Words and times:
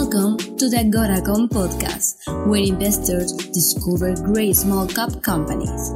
Welcome 0.00 0.36
to 0.58 0.68
the 0.68 0.76
Agoracom 0.76 1.48
podcast, 1.48 2.14
where 2.46 2.62
investors 2.62 3.32
discover 3.32 4.14
great 4.14 4.54
small 4.54 4.86
cap 4.86 5.10
companies. 5.24 5.90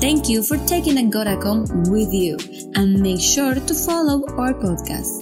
Thank 0.00 0.28
you 0.28 0.42
for 0.42 0.56
taking 0.66 0.96
Agoracom 0.96 1.92
with 1.92 2.12
you 2.12 2.36
and 2.74 2.98
make 2.98 3.20
sure 3.20 3.54
to 3.54 3.74
follow 3.74 4.26
our 4.36 4.52
podcast. 4.52 5.14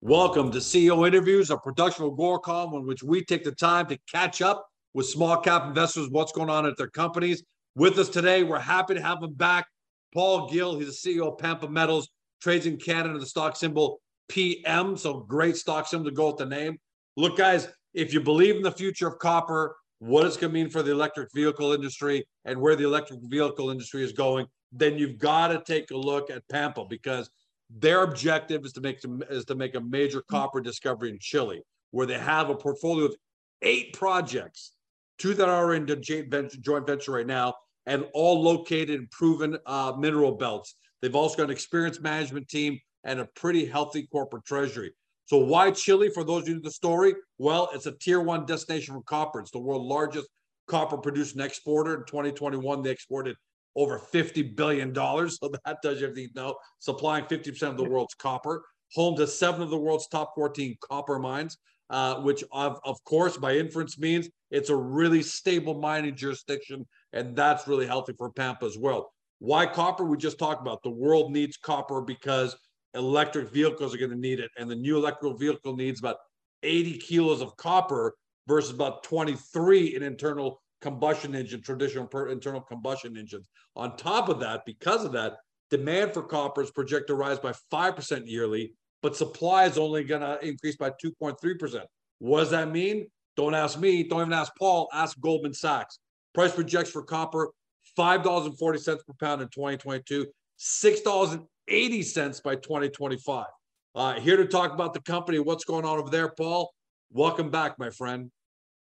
Welcome 0.00 0.50
to 0.50 0.58
CEO 0.58 1.06
Interviews, 1.06 1.52
a 1.52 1.56
production 1.56 2.06
of 2.06 2.14
Agoracom 2.14 2.74
in 2.74 2.84
which 2.84 3.04
we 3.04 3.24
take 3.24 3.44
the 3.44 3.52
time 3.52 3.86
to 3.86 3.98
catch 4.10 4.42
up 4.42 4.66
with 4.94 5.06
small 5.06 5.36
cap 5.36 5.64
investors, 5.68 6.08
what's 6.10 6.32
going 6.32 6.50
on 6.50 6.66
at 6.66 6.76
their 6.76 6.90
companies. 6.90 7.44
With 7.76 7.96
us 8.00 8.08
today, 8.08 8.42
we're 8.42 8.58
happy 8.58 8.94
to 8.94 9.00
have 9.00 9.22
him 9.22 9.34
back. 9.34 9.68
Paul 10.12 10.50
Gill, 10.50 10.76
he's 10.76 11.00
the 11.00 11.14
CEO 11.14 11.28
of 11.32 11.38
Pampa 11.38 11.68
Metals, 11.68 12.08
trades 12.42 12.66
in 12.66 12.78
Canada, 12.78 13.16
the 13.20 13.26
stock 13.26 13.54
symbol 13.54 14.00
PM. 14.28 14.96
So 14.96 15.20
great 15.20 15.56
stock 15.56 15.86
symbol 15.86 16.10
to 16.10 16.14
go 16.14 16.28
with 16.28 16.36
the 16.36 16.46
name. 16.46 16.78
Look, 17.16 17.36
guys, 17.36 17.68
if 17.94 18.12
you 18.12 18.20
believe 18.20 18.56
in 18.56 18.62
the 18.62 18.72
future 18.72 19.08
of 19.08 19.18
copper, 19.18 19.76
what 19.98 20.26
it's 20.26 20.36
going 20.36 20.52
to 20.52 20.54
mean 20.54 20.70
for 20.70 20.82
the 20.82 20.92
electric 20.92 21.28
vehicle 21.34 21.72
industry 21.72 22.24
and 22.44 22.60
where 22.60 22.76
the 22.76 22.84
electric 22.84 23.20
vehicle 23.24 23.70
industry 23.70 24.04
is 24.04 24.12
going, 24.12 24.46
then 24.70 24.96
you've 24.98 25.18
got 25.18 25.48
to 25.48 25.60
take 25.60 25.90
a 25.90 25.96
look 25.96 26.30
at 26.30 26.46
Pampa 26.48 26.84
because 26.88 27.30
their 27.70 28.02
objective 28.02 28.64
is 28.64 28.72
to 28.74 28.80
make 28.80 29.00
is 29.30 29.44
to 29.46 29.54
make 29.54 29.74
a 29.74 29.80
major 29.80 30.22
copper 30.30 30.60
discovery 30.60 31.10
in 31.10 31.18
Chile, 31.20 31.60
where 31.90 32.06
they 32.06 32.18
have 32.18 32.50
a 32.50 32.54
portfolio 32.54 33.06
of 33.06 33.16
eight 33.62 33.92
projects, 33.92 34.72
two 35.18 35.34
that 35.34 35.48
are 35.48 35.74
in 35.74 35.84
the 35.84 35.96
joint 35.96 36.86
venture 36.86 37.12
right 37.12 37.26
now, 37.26 37.54
and 37.86 38.06
all 38.14 38.42
located 38.42 38.90
in 38.90 39.08
proven 39.10 39.58
uh, 39.66 39.92
mineral 39.98 40.32
belts. 40.32 40.76
They've 41.02 41.14
also 41.14 41.36
got 41.36 41.44
an 41.44 41.50
experienced 41.50 42.02
management 42.02 42.48
team 42.48 42.78
and 43.04 43.20
a 43.20 43.24
pretty 43.24 43.64
healthy 43.66 44.08
corporate 44.10 44.44
treasury. 44.44 44.92
So 45.26 45.38
why 45.38 45.70
Chile? 45.70 46.10
For 46.10 46.24
those 46.24 46.42
of 46.42 46.48
you 46.48 46.54
know 46.54 46.60
the 46.62 46.70
story, 46.70 47.14
well, 47.36 47.70
it's 47.74 47.86
a 47.86 47.92
tier 47.92 48.20
one 48.20 48.46
destination 48.46 48.94
for 48.94 49.02
copper. 49.02 49.40
It's 49.40 49.50
the 49.50 49.58
world's 49.58 49.86
largest 49.86 50.28
copper 50.68 50.96
producer 50.96 51.34
and 51.34 51.42
exporter. 51.42 51.94
In 51.94 52.04
2021, 52.06 52.82
they 52.82 52.90
exported 52.90 53.36
over 53.76 53.98
$50 53.98 54.56
billion. 54.56 54.94
So 54.94 55.50
that 55.64 55.82
tells 55.82 56.00
you 56.00 56.06
everything 56.06 56.30
you 56.34 56.40
know. 56.40 56.56
Supplying 56.78 57.24
50% 57.24 57.62
of 57.62 57.76
the 57.76 57.84
world's 57.84 58.14
copper, 58.14 58.62
home 58.94 59.16
to 59.16 59.26
seven 59.26 59.62
of 59.62 59.70
the 59.70 59.78
world's 59.78 60.08
top 60.08 60.32
14 60.34 60.76
copper 60.80 61.18
mines, 61.18 61.58
uh, 61.90 62.20
which 62.22 62.42
of, 62.52 62.80
of 62.84 63.02
course 63.04 63.36
by 63.36 63.56
inference 63.56 63.98
means 63.98 64.28
it's 64.50 64.70
a 64.70 64.76
really 64.76 65.22
stable 65.22 65.78
mining 65.78 66.16
jurisdiction. 66.16 66.86
And 67.12 67.36
that's 67.36 67.68
really 67.68 67.86
healthy 67.86 68.14
for 68.16 68.30
Pampa 68.30 68.64
as 68.66 68.78
well. 68.78 69.12
Why 69.40 69.66
copper? 69.66 70.04
We 70.04 70.16
just 70.16 70.38
talked 70.38 70.62
about 70.62 70.82
the 70.82 70.90
world 70.90 71.32
needs 71.32 71.56
copper 71.56 72.00
because 72.00 72.56
electric 72.98 73.50
vehicles 73.50 73.94
are 73.94 73.98
going 73.98 74.10
to 74.10 74.16
need 74.16 74.40
it. 74.40 74.50
And 74.58 74.70
the 74.70 74.74
new 74.74 74.96
electrical 74.96 75.36
vehicle 75.36 75.76
needs 75.76 76.00
about 76.00 76.16
80 76.62 76.98
kilos 76.98 77.40
of 77.40 77.56
copper 77.56 78.14
versus 78.46 78.72
about 78.72 79.02
23 79.04 79.96
in 79.96 80.02
internal 80.02 80.60
combustion 80.80 81.34
engine, 81.34 81.62
traditional 81.62 82.08
internal 82.28 82.60
combustion 82.60 83.16
engines. 83.16 83.48
On 83.76 83.96
top 83.96 84.28
of 84.28 84.40
that, 84.40 84.62
because 84.66 85.04
of 85.04 85.12
that, 85.12 85.36
demand 85.70 86.14
for 86.14 86.22
copper 86.22 86.62
is 86.62 86.70
projected 86.70 87.08
to 87.08 87.14
rise 87.14 87.38
by 87.38 87.52
5% 87.72 88.22
yearly, 88.26 88.72
but 89.02 89.16
supply 89.16 89.64
is 89.64 89.78
only 89.78 90.04
going 90.04 90.22
to 90.22 90.38
increase 90.46 90.76
by 90.76 90.90
2.3%. 90.90 91.82
What 92.18 92.40
does 92.40 92.50
that 92.50 92.70
mean? 92.70 93.06
Don't 93.36 93.54
ask 93.54 93.78
me. 93.78 94.02
Don't 94.02 94.22
even 94.22 94.32
ask 94.32 94.52
Paul. 94.58 94.88
Ask 94.92 95.18
Goldman 95.20 95.54
Sachs. 95.54 95.98
Price 96.34 96.52
projects 96.52 96.90
for 96.90 97.02
copper 97.02 97.50
$5.40 97.96 98.86
per 98.86 99.14
pound 99.20 99.42
in 99.42 99.48
2022, 99.48 100.26
$6.80 100.58 101.46
by 101.68 102.54
2025. 102.56 103.46
Uh, 103.94 104.14
here 104.20 104.36
to 104.36 104.46
talk 104.46 104.72
about 104.72 104.94
the 104.94 105.00
company, 105.00 105.38
what's 105.38 105.64
going 105.64 105.84
on 105.84 105.98
over 105.98 106.10
there, 106.10 106.28
Paul. 106.28 106.72
Welcome 107.10 107.50
back, 107.50 107.78
my 107.78 107.90
friend. 107.90 108.30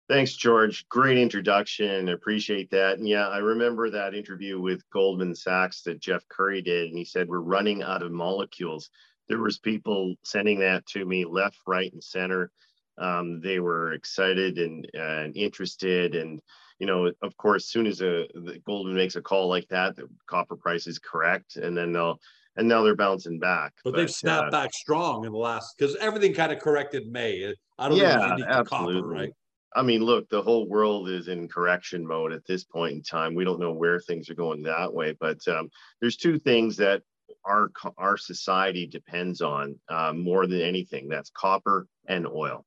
Thanks, 0.09 0.33
George. 0.33 0.87
Great 0.89 1.17
introduction. 1.17 2.09
Appreciate 2.09 2.69
that. 2.71 2.97
And 2.97 3.07
yeah, 3.07 3.27
I 3.27 3.37
remember 3.37 3.89
that 3.89 4.13
interview 4.13 4.59
with 4.59 4.87
Goldman 4.91 5.33
Sachs 5.33 5.81
that 5.83 5.99
Jeff 5.99 6.27
Currie 6.29 6.61
did, 6.61 6.89
and 6.89 6.97
he 6.97 7.05
said 7.05 7.27
we're 7.27 7.39
running 7.39 7.83
out 7.83 8.03
of 8.03 8.11
molecules. 8.11 8.89
There 9.29 9.39
was 9.39 9.57
people 9.57 10.15
sending 10.23 10.59
that 10.59 10.85
to 10.87 11.05
me 11.05 11.25
left, 11.25 11.59
right, 11.65 11.91
and 11.93 12.03
center. 12.03 12.51
Um, 12.97 13.39
they 13.39 13.59
were 13.59 13.93
excited 13.93 14.57
and, 14.57 14.87
and 14.93 15.35
interested, 15.35 16.15
and 16.15 16.41
you 16.79 16.87
know, 16.87 17.11
of 17.21 17.37
course, 17.37 17.65
soon 17.65 17.87
as 17.87 18.01
a 18.01 18.25
Goldman 18.65 18.95
makes 18.95 19.15
a 19.15 19.21
call 19.21 19.47
like 19.47 19.67
that, 19.69 19.95
the 19.95 20.07
copper 20.27 20.55
price 20.55 20.85
is 20.85 20.99
correct, 20.99 21.55
and 21.55 21.77
then 21.77 21.93
they'll 21.93 22.19
and 22.55 22.67
now 22.67 22.83
they're 22.83 22.95
bouncing 22.95 23.39
back. 23.39 23.73
But, 23.83 23.91
but 23.91 23.97
they've 23.97 24.11
snapped 24.11 24.47
uh, 24.47 24.51
back 24.51 24.73
strong 24.73 25.25
in 25.25 25.31
the 25.31 25.37
last 25.37 25.75
because 25.77 25.95
everything 25.97 26.33
kind 26.33 26.51
of 26.51 26.59
corrected 26.59 27.07
May. 27.07 27.53
I 27.77 27.89
don't 27.89 27.97
know. 27.97 28.03
yeah, 28.03 28.35
think 28.35 28.47
absolutely. 28.47 29.01
Copper, 29.01 29.07
right? 29.07 29.31
I 29.75 29.81
mean, 29.81 30.03
look, 30.03 30.29
the 30.29 30.41
whole 30.41 30.67
world 30.67 31.09
is 31.09 31.27
in 31.27 31.47
correction 31.47 32.05
mode 32.05 32.31
at 32.31 32.45
this 32.45 32.63
point 32.63 32.93
in 32.93 33.01
time. 33.01 33.33
We 33.33 33.43
don't 33.43 33.59
know 33.59 33.73
where 33.73 33.99
things 33.99 34.29
are 34.29 34.35
going 34.35 34.61
that 34.63 34.93
way, 34.93 35.15
but 35.19 35.45
um, 35.47 35.69
there's 35.99 36.17
two 36.17 36.37
things 36.37 36.77
that 36.77 37.01
our 37.45 37.71
our 37.97 38.17
society 38.17 38.85
depends 38.85 39.41
on 39.41 39.79
uh, 39.89 40.13
more 40.13 40.45
than 40.45 40.61
anything. 40.61 41.07
That's 41.07 41.31
copper 41.31 41.87
and 42.07 42.27
oil. 42.27 42.65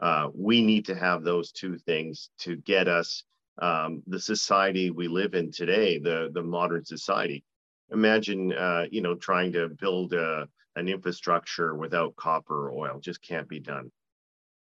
Uh, 0.00 0.28
we 0.34 0.62
need 0.62 0.86
to 0.86 0.94
have 0.94 1.22
those 1.22 1.52
two 1.52 1.76
things 1.78 2.30
to 2.38 2.56
get 2.56 2.88
us 2.88 3.22
um, 3.60 4.02
the 4.06 4.18
society 4.18 4.90
we 4.90 5.06
live 5.08 5.34
in 5.34 5.52
today, 5.52 5.98
the 5.98 6.30
the 6.32 6.42
modern 6.42 6.84
society. 6.84 7.44
Imagine, 7.92 8.52
uh, 8.52 8.86
you 8.90 9.00
know, 9.00 9.14
trying 9.14 9.52
to 9.52 9.68
build 9.68 10.12
a, 10.12 10.48
an 10.76 10.88
infrastructure 10.88 11.74
without 11.74 12.16
copper 12.16 12.68
or 12.68 12.72
oil. 12.72 13.00
Just 13.00 13.22
can't 13.22 13.48
be 13.48 13.60
done. 13.60 13.90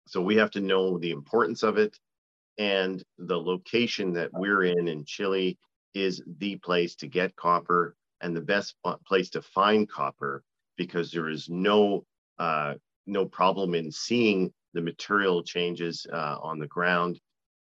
So 0.06 0.20
we 0.20 0.36
have 0.36 0.50
to 0.52 0.60
know 0.60 0.98
the 0.98 1.10
importance 1.10 1.62
of 1.62 1.78
it, 1.78 1.98
and 2.58 3.02
the 3.18 3.38
location 3.38 4.12
that 4.14 4.30
we're 4.32 4.64
in 4.64 4.88
in 4.88 5.04
Chile 5.04 5.58
is 5.94 6.22
the 6.38 6.56
place 6.56 6.94
to 6.96 7.06
get 7.06 7.36
copper 7.36 7.94
and 8.20 8.34
the 8.34 8.40
best 8.40 8.74
place 9.06 9.30
to 9.30 9.42
find 9.42 9.88
copper 9.88 10.42
because 10.76 11.10
there 11.10 11.28
is 11.28 11.48
no 11.48 12.04
uh, 12.38 12.74
no 13.06 13.26
problem 13.26 13.74
in 13.74 13.90
seeing 13.90 14.52
the 14.74 14.80
material 14.80 15.42
changes 15.42 16.06
uh, 16.12 16.36
on 16.40 16.58
the 16.58 16.66
ground 16.66 17.20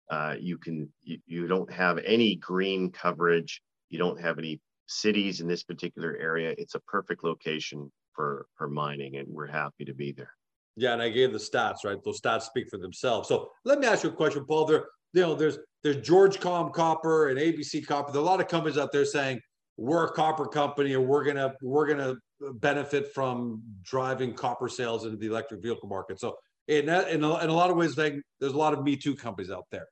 uh, 0.09 0.34
you 0.39 0.59
can 0.59 0.93
you, 1.03 1.19
you 1.27 1.47
don't 1.47 1.71
have 1.72 1.99
any 1.99 2.37
green 2.37 2.91
coverage. 2.91 3.62
You 3.91 3.99
don't 3.99 4.21
have 4.21 4.39
any 4.39 4.61
cities 4.86 5.41
in 5.41 5.48
this 5.48 5.62
particular 5.62 6.16
area. 6.20 6.54
It's 6.58 6.74
a 6.74 6.80
perfect 6.80 7.24
location 7.24 7.91
for 8.12 8.47
for 8.54 8.69
mining, 8.69 9.16
and 9.16 9.28
we're 9.28 9.47
happy 9.47 9.84
to 9.84 9.94
be 9.94 10.12
there. 10.12 10.32
Yeah, 10.76 10.92
and 10.92 11.02
I 11.02 11.08
gave 11.08 11.32
the 11.32 11.38
stats, 11.38 11.84
right? 11.84 11.98
Those 12.04 12.20
stats 12.20 12.42
speak 12.42 12.69
for 12.69 12.78
themselves. 12.78 13.28
So 13.28 13.50
let 13.64 13.78
me 13.78 13.86
ask 13.86 14.04
you 14.04 14.10
a 14.10 14.12
question, 14.12 14.44
Paul. 14.44 14.66
There, 14.66 14.86
you 15.12 15.22
know, 15.22 15.34
there's 15.34 15.58
there's 15.82 16.06
George 16.06 16.41
Com 16.41 16.70
Copper 16.70 17.28
and 17.28 17.38
ABC 17.38 17.86
Copper. 17.86 18.12
There 18.12 18.20
are 18.20 18.24
a 18.24 18.26
lot 18.26 18.41
of 18.41 18.48
companies 18.48 18.78
out 18.78 18.92
there 18.92 19.04
saying 19.04 19.41
we're 19.76 20.04
a 20.04 20.12
copper 20.12 20.47
company 20.47 20.94
and 20.94 21.06
we're 21.06 21.24
gonna 21.24 21.54
we're 21.62 21.86
gonna 21.86 22.16
benefit 22.54 23.12
from 23.14 23.62
driving 23.82 24.34
copper 24.34 24.68
sales 24.68 25.04
into 25.04 25.16
the 25.16 25.26
electric 25.26 25.62
vehicle 25.62 25.88
market. 25.88 26.20
So 26.20 26.36
in 26.68 26.86
that, 26.86 27.08
in 27.08 27.22
a, 27.22 27.38
in 27.38 27.50
a 27.50 27.53
lot 27.53 27.70
of 27.70 27.76
ways, 27.76 27.94
there's 27.94 28.22
a 28.42 28.56
lot 28.56 28.72
of 28.72 28.82
Me 28.82 28.97
Too 28.97 29.14
companies 29.14 29.50
out 29.50 29.66
there 29.70 29.86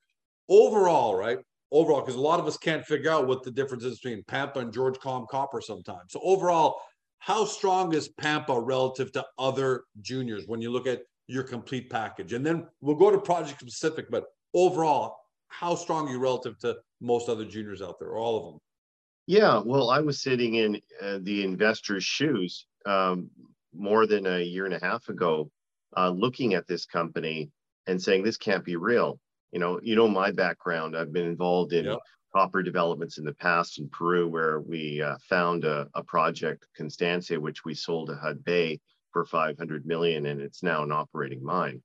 overall, 0.49 1.17
right? 1.17 1.39
Overall, 1.75 2.03
because 2.03 2.15
a 2.15 2.21
lot 2.21 2.39
of 2.39 2.47
us 2.47 2.57
can't 2.57 2.87
figure 2.87 3.11
out 3.11 3.27
what 3.27 3.43
the 3.43 3.51
difference 3.51 3.83
is 3.83 3.99
between 3.99 4.23
Pampa 4.29 4.61
and 4.61 4.73
George 4.73 4.97
Com 5.01 5.27
Copper 5.29 5.61
sometimes. 5.61 6.13
So 6.13 6.21
overall, 6.23 6.81
how 7.19 7.45
strong 7.45 7.93
is 7.95 8.11
Pampa 8.11 8.61
relative 8.61 9.11
to 9.11 9.27
other 9.41 9.83
juniors 10.01 10.45
when 10.47 10.63
you 10.63 10.71
look 10.71 10.87
at 10.87 11.01
your 11.27 11.43
complete 11.43 11.91
package? 11.91 12.33
And 12.33 12.47
then 12.47 12.69
we'll 12.81 12.95
go 12.95 13.11
to 13.11 13.19
project 13.19 13.61
specific, 13.61 14.09
but 14.09 14.27
overall, 14.55 15.17
how 15.49 15.75
strong 15.75 16.07
are 16.07 16.13
you 16.13 16.21
relative 16.21 16.57
to 16.61 16.77
most 17.01 17.29
other 17.29 17.45
juniors 17.45 17.83
out 17.83 17.99
there, 17.99 18.11
or 18.11 18.19
all 18.19 18.37
of 18.37 18.45
them? 18.53 18.61
Yeah, 19.27 19.61
well, 19.65 19.91
I 19.91 19.99
was 19.99 20.23
sitting 20.23 20.55
in 20.55 20.81
uh, 21.03 21.19
the 21.23 21.43
investor's 21.43 22.05
shoes 22.05 22.67
um, 22.87 23.31
more 23.75 24.07
than 24.07 24.29
a 24.29 24.41
year 24.41 24.67
and 24.67 24.75
a 24.75 24.85
half 24.85 25.09
ago, 25.09 25.51
uh, 25.97 26.11
looking 26.11 26.55
at 26.55 26.69
this 26.69 26.87
company 26.87 27.51
and 27.89 28.01
saying 28.01 28.23
this 28.23 28.37
can't 28.37 28.65
be 28.65 28.77
real 28.77 29.19
you 29.55 29.61
know, 29.61 29.79
you 29.85 29.95
know 29.95 30.09
my 30.09 30.33
background. 30.33 30.97
I've 30.97 31.13
been 31.13 31.29
involved 31.29 31.73
in 31.73 31.85
yep. 31.85 31.99
copper 32.35 32.61
developments 32.61 33.19
in 33.19 33.25
the 33.25 33.35
past 33.35 33.79
in 33.79 33.89
Peru, 33.89 34.29
where 34.29 34.61
we 34.61 35.01
uh, 35.01 35.17
found 35.29 35.65
a, 35.65 35.89
a, 35.95 36.03
project, 36.03 36.67
Constancia, 36.77 37.41
which 37.41 37.65
we 37.65 37.73
sold 37.73 38.09
to 38.09 38.15
Hudbay 38.15 38.81
for 39.13 39.25
500 39.25 39.87
million, 39.87 40.27
and 40.27 40.41
it's 40.41 40.65
now 40.65 40.83
an 40.83 40.91
operating 40.91 41.43
mine. 41.43 41.81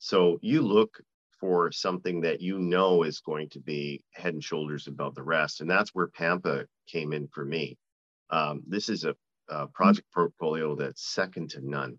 So 0.00 0.38
you 0.42 0.60
look 0.60 1.00
for 1.40 1.72
something 1.72 2.20
that 2.20 2.42
you 2.42 2.58
know 2.58 3.04
is 3.04 3.20
going 3.20 3.48
to 3.50 3.58
be 3.60 4.04
head 4.12 4.34
and 4.34 4.44
shoulders 4.44 4.86
above 4.86 5.14
the 5.14 5.22
rest, 5.22 5.62
and 5.62 5.70
that's 5.70 5.94
where 5.94 6.08
Pampa 6.08 6.66
came 6.86 7.14
in 7.14 7.26
for 7.28 7.46
me. 7.46 7.78
Um, 8.28 8.62
this 8.66 8.90
is 8.90 9.04
a, 9.06 9.16
a, 9.48 9.66
project 9.68 10.08
portfolio 10.12 10.76
that's 10.76 11.14
second 11.14 11.48
to 11.52 11.66
none. 11.66 11.98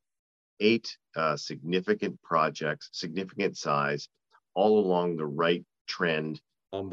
Eight 0.60 0.96
uh, 1.16 1.36
significant 1.36 2.22
projects, 2.22 2.90
significant 2.94 3.58
size, 3.58 4.08
all 4.56 4.80
along 4.80 5.16
the 5.16 5.26
right 5.26 5.64
trend 5.88 6.42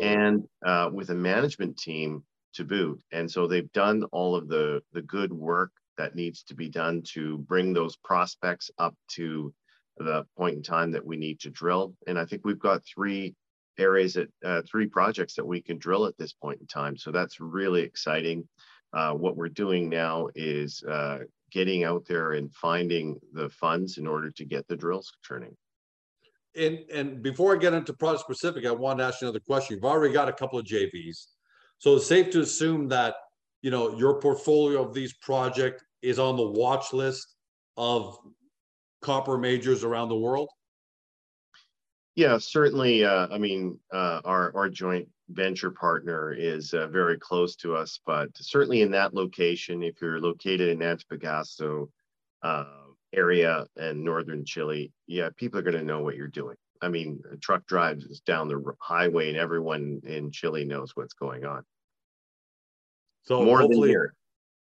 and 0.01 0.45
uh, 0.65 0.91
with 0.93 1.11
a 1.11 1.15
management 1.15 1.77
team 1.77 2.23
to 2.55 2.65
boot. 2.65 3.03
And 3.13 3.31
so 3.31 3.47
they've 3.47 3.73
done 3.73 4.05
all 4.13 4.37
of 4.37 4.49
the, 4.49 4.83
the 4.93 5.03
good 5.03 5.33
work 5.33 5.73
that 5.99 6.15
needs 6.15 6.43
to 6.45 6.55
be 6.55 6.69
done 6.69 7.03
to 7.15 7.39
bring 7.39 7.73
those 7.73 7.97
prospects 7.97 8.71
up 8.79 8.95
to 9.13 9.53
the 9.99 10.25
point 10.37 10.57
in 10.57 10.63
time 10.63 10.91
that 10.93 11.05
we 11.05 11.17
need 11.17 11.41
to 11.41 11.51
drill. 11.51 11.95
And 12.07 12.19
I 12.19 12.25
think 12.25 12.43
we've 12.45 12.59
got 12.59 12.83
three 12.85 13.35
areas 13.79 14.17
at 14.17 14.29
uh, 14.45 14.63
three 14.71 14.87
projects 14.87 15.35
that 15.35 15.47
we 15.47 15.61
can 15.61 15.79
drill 15.79 16.07
at 16.07 16.17
this 16.19 16.33
point 16.33 16.61
in 16.61 16.67
time. 16.67 16.97
So 16.97 17.11
that's 17.11 17.41
really 17.41 17.83
exciting. 17.83 18.49
Uh, 18.93 19.13
what 19.13 19.37
we're 19.37 19.49
doing 19.49 19.89
now 19.89 20.29
is 20.35 20.83
uh, 20.89 21.19
getting 21.51 21.85
out 21.85 22.05
there 22.07 22.33
and 22.33 22.53
finding 22.53 23.19
the 23.33 23.49
funds 23.51 23.99
in 23.99 24.07
order 24.07 24.31
to 24.31 24.45
get 24.45 24.67
the 24.69 24.77
drills 24.77 25.13
turning. 25.27 25.57
And 26.57 26.79
and 26.93 27.23
before 27.23 27.55
I 27.55 27.59
get 27.59 27.73
into 27.73 27.93
project 27.95 28.25
specific, 28.25 28.67
I 28.67 28.73
want 28.73 28.99
to 28.99 29.05
ask 29.05 29.21
you 29.21 29.29
another 29.29 29.41
question. 29.41 29.77
You've 29.77 29.85
already 29.85 30.13
got 30.13 30.29
a 30.29 30.33
couple 30.33 30.59
of 30.59 30.67
JVs, 30.67 31.27
so 31.79 31.97
it's 31.97 32.07
safe 32.07 32.31
to 32.31 32.41
assume 32.41 32.89
that 32.89 33.15
you 33.63 33.71
know 33.71 33.97
your 33.97 34.21
portfolio 34.21 34.83
of 34.83 34.93
these 34.93 35.15
projects 35.15 35.83
is 36.03 36.19
on 36.19 36.37
the 36.37 36.47
watch 36.47 36.93
list 36.93 37.37
of 37.77 38.19
copper 39.01 39.39
majors 39.39 39.83
around 39.85 40.09
the 40.09 40.17
world. 40.17 40.49
Yeah, 42.15 42.37
certainly. 42.39 43.05
Uh, 43.05 43.29
I 43.31 43.39
mean, 43.39 43.79
uh, 43.93 44.21
our 44.25 44.55
our 44.55 44.69
joint 44.69 45.09
venture 45.31 45.71
partner 45.71 46.33
is 46.33 46.75
uh, 46.75 46.89
very 46.89 47.19
close 47.19 47.57
to 47.57 47.75
us, 47.75 47.99
but 48.05 48.29
certainly 48.35 48.83
in 48.83 48.91
that 48.91 49.15
location, 49.15 49.83
if 49.83 50.01
you're 50.03 50.21
located 50.21 50.69
in 50.69 50.81
Antofagasta 50.81 51.89
uh, 52.43 52.65
area 53.13 53.67
and 53.77 54.03
northern 54.03 54.45
Chile, 54.45 54.93
yeah, 55.07 55.29
people 55.37 55.59
are 55.59 55.63
going 55.63 55.77
to 55.77 55.85
know 55.85 56.01
what 56.03 56.17
you're 56.17 56.29
doing. 56.29 56.57
I 56.81 56.89
mean, 56.89 57.23
a 57.33 57.37
truck 57.37 57.67
drives 57.67 58.21
down 58.21 58.49
the 58.49 58.61
highway, 58.81 59.29
and 59.29 59.39
everyone 59.39 60.01
in 60.05 60.31
Chile 60.33 60.65
knows 60.65 60.93
what's 60.95 61.15
going 61.15 61.45
on. 61.45 61.63
So 63.25 63.45
more 63.45 63.63
than 63.63 63.73
here. 63.85 64.15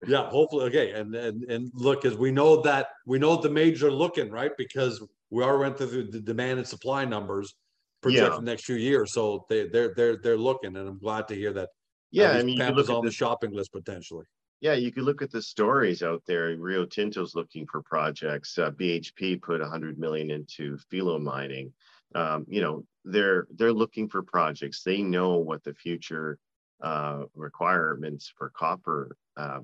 Yeah, 0.07 0.29
hopefully. 0.29 0.67
Okay, 0.67 0.91
and 0.93 1.15
and 1.15 1.45
and 1.45 1.71
look, 1.75 2.05
as 2.05 2.17
we 2.17 2.31
know 2.31 2.61
that 2.63 2.89
we 3.07 3.19
know 3.19 3.37
the 3.37 3.49
majors 3.49 3.83
are 3.83 3.91
looking 3.91 4.31
right 4.31 4.51
because 4.59 5.03
we 5.31 5.43
already 5.43 5.63
went 5.63 5.79
through 5.79 6.11
the 6.11 6.21
demand 6.21 6.59
and 6.59 6.69
supply 6.69 7.05
numbers 7.05 7.55
project 8.03 8.33
yeah. 8.33 8.37
the 8.37 8.43
next 8.43 8.65
few 8.65 8.77
years. 8.77 9.13
So 9.13 9.47
they 9.49 9.69
they're 9.69 9.95
they're 9.97 10.17
they're 10.17 10.37
looking, 10.37 10.77
and 10.77 10.89
I'm 10.89 10.99
glad 10.99 11.29
to 11.29 11.35
hear 11.35 11.53
that. 11.55 11.71
Yeah, 12.11 12.33
I 12.33 12.43
mean, 12.43 12.59
you 12.59 12.67
look 12.67 12.91
on 12.91 13.05
the 13.05 13.11
shopping 13.11 13.53
list 13.53 13.73
potentially. 13.73 14.27
Yeah, 14.63 14.75
you 14.75 14.93
could 14.93 15.03
look 15.03 15.23
at 15.23 15.33
the 15.33 15.43
stories 15.43 16.05
out 16.05 16.23
there. 16.25 16.57
Rio 16.57 16.87
Tinto's 16.87 17.35
looking 17.35 17.67
for 17.67 17.83
projects. 17.83 18.57
Uh, 18.57 18.71
BHP 18.71 19.43
put 19.43 19.61
100 19.61 19.99
million 19.99 20.31
into 20.31 20.79
Filo 20.89 21.19
mining. 21.19 21.73
Um, 22.15 22.47
you 22.49 22.61
know, 22.61 22.85
they're 23.05 23.49
they're 23.57 23.73
looking 23.73 24.09
for 24.09 24.23
projects. 24.23 24.85
They 24.85 25.03
know 25.03 25.37
what 25.39 25.65
the 25.65 25.75
future 25.75 26.39
uh, 26.81 27.25
requirements 27.35 28.33
for 28.39 28.51
copper 28.51 29.17
uh, 29.37 29.61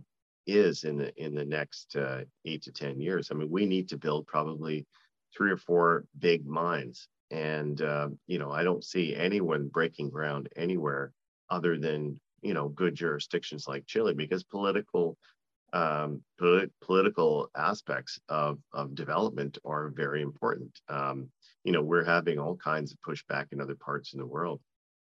is 0.49 0.83
in 0.83 0.99
the 0.99 1.15
in 1.17 1.33
the 1.33 1.45
next 1.45 1.95
uh, 1.95 2.25
eight 2.45 2.63
to 2.65 2.73
ten 2.73 3.01
years. 3.01 3.29
I 3.31 3.35
mean, 3.37 3.51
we 3.51 3.67
need 3.67 3.89
to 3.91 3.99
build 3.99 4.27
probably 4.27 4.85
three 5.37 5.53
or 5.53 5.57
four 5.57 6.07
big 6.19 6.45
mines. 6.45 7.09
And, 7.31 7.81
uh, 7.83 8.09
you 8.27 8.39
know, 8.39 8.51
I 8.51 8.65
don't 8.65 8.85
see 8.85 9.15
anyone 9.15 9.69
breaking 9.69 10.11
ground 10.11 10.49
anywhere 10.57 11.13
other 11.51 11.79
than, 11.79 12.19
you 12.43 12.55
know, 12.55 12.69
good 12.69 12.95
jurisdictions 12.95 13.67
like 13.67 13.87
Chile 13.87 14.15
because 14.15 14.45
political 14.45 15.17
um, 15.73 16.23
polit- 16.39 16.73
political 16.83 17.51
aspects 17.57 18.19
of, 18.29 18.59
of 18.73 18.95
development 18.95 19.59
are 19.65 19.91
very 19.95 20.23
important. 20.23 20.71
Um, 20.89 21.29
you 21.65 21.73
know, 21.73 21.83
we're 21.83 22.05
having 22.05 22.39
all 22.39 22.57
kinds 22.57 22.93
of 22.93 22.99
pushback 23.07 23.47
in 23.53 23.61
other 23.61 23.75
parts 23.75 24.15
in 24.15 24.19
the 24.19 24.27
world. 24.27 24.61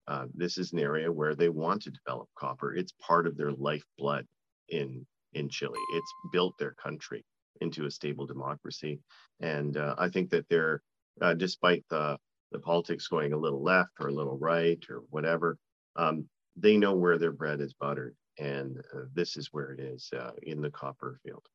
Uh, 0.08 0.26
this 0.34 0.58
is 0.58 0.72
an 0.72 0.78
area 0.80 1.10
where 1.10 1.34
they 1.34 1.48
want 1.48 1.82
to 1.82 1.90
develop 1.90 2.28
copper. 2.36 2.74
It's 2.74 2.92
part 3.00 3.26
of 3.26 3.36
their 3.36 3.52
lifeblood 3.52 4.26
in 4.68 5.06
in 5.34 5.48
Chile. 5.48 5.78
It's 5.94 6.12
built 6.32 6.54
their 6.58 6.74
country 6.82 7.24
into 7.60 7.86
a 7.86 7.90
stable 7.90 8.26
democracy. 8.26 9.00
And 9.40 9.76
uh, 9.76 9.94
I 9.98 10.08
think 10.08 10.30
that 10.30 10.48
they're, 10.48 10.82
uh, 11.20 11.34
despite 11.34 11.84
the, 11.90 12.18
the 12.52 12.58
politics 12.58 13.08
going 13.08 13.32
a 13.32 13.38
little 13.38 13.62
left 13.62 13.92
or 14.00 14.08
a 14.08 14.14
little 14.14 14.38
right 14.38 14.82
or 14.88 15.02
whatever, 15.10 15.58
um, 15.96 16.26
they 16.56 16.76
know 16.76 16.94
where 16.94 17.18
their 17.18 17.32
bread 17.32 17.60
is 17.60 17.74
buttered. 17.74 18.16
And 18.38 18.78
uh, 18.94 19.02
this 19.14 19.36
is 19.36 19.48
where 19.52 19.72
it 19.72 19.80
is 19.80 20.10
uh, 20.18 20.32
in 20.42 20.60
the 20.60 20.70
copper 20.70 21.18
field. 21.22 21.46